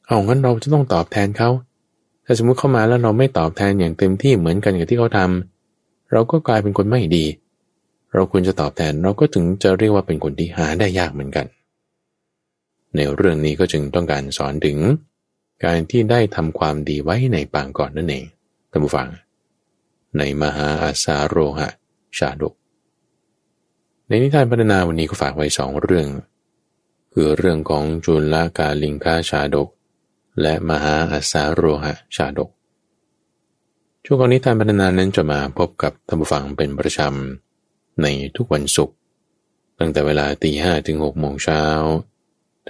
[0.07, 1.49] เอางั้นเราจะต้องตอบแทนเขา
[2.25, 7.25] ถ้าสมมติเข้ามาแล้วเราไม่ตอบแทนอย่างเต็มที่เหมือนกันกับที่เขาทำเราก็กลายเป็นคนไม่ดี
[8.13, 11.45] เราควรจะตอบแทนเราก็ถึงจะเรียกว่าเป็นคนที่หาได้ยากเหมือนกัน
[12.95, 14.77] ในเรื่องนี้ก็จึงต้องการสอนถึง
[15.65, 18.25] การที่ได้ทำความดีไว้ในปางก่อนนั่นเอง
[18.71, 19.07] ท่านผู้ฟัง
[20.17, 21.69] ในมหาอาสาโรหะ
[22.17, 22.53] ชาดก
[24.07, 26.07] ในนิทานพัฒนาวันนี้ก็ฝากไว้สองเรื่อง
[27.13, 29.69] คือเรื่องของจุลกาลิงคาชาดก
[30.41, 32.49] และมหาอัสาโรหะชาดก
[34.05, 38.95] ช่วงของนี้ทานพัฒนานั้นจะมาพบกับท่านผู้ฟังเป็นประจำในทุกวันศุกร์
[39.79, 41.63] ตั้งแต่เวลาตีห้ถึงหกโมงเช้า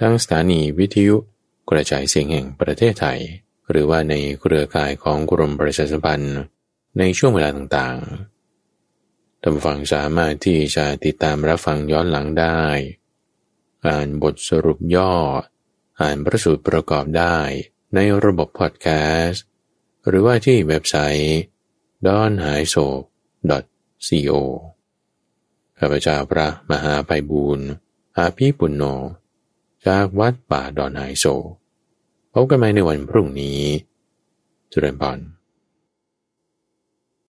[0.00, 1.16] ทั้งสถานีวิทยุ
[1.70, 3.20] กระจายเสียงแห่งประเทศไทย
[3.70, 6.36] หรือว่าในเครือข่ายของกรมประชาสัมพันธ์
[6.98, 8.33] ในช่วงเวลาต่างๆ
[9.46, 12.62] ท่านฟังสามารถที่จะติดตามรับฟังย้อนหลังได้
[13.86, 15.14] อ่านบทสรุปย่อ
[16.00, 17.38] อ่านประสูตรประกอบได้
[17.94, 18.88] ในระบบพอดแค
[19.22, 19.44] สต์
[20.06, 21.38] หรือว่าที่เว็บไซต์
[22.06, 22.86] d o n h a i s o
[24.08, 24.32] co
[25.78, 27.68] ข้าพเจ้าพระมหาไพบูรณ์
[28.16, 28.84] อาภีปุณโญ
[29.86, 31.24] จากวัดป่าดอนไฮโซ
[32.32, 33.60] พบกันใหม่ในวันพรุ่งนี้
[34.72, 35.18] จุเรนพร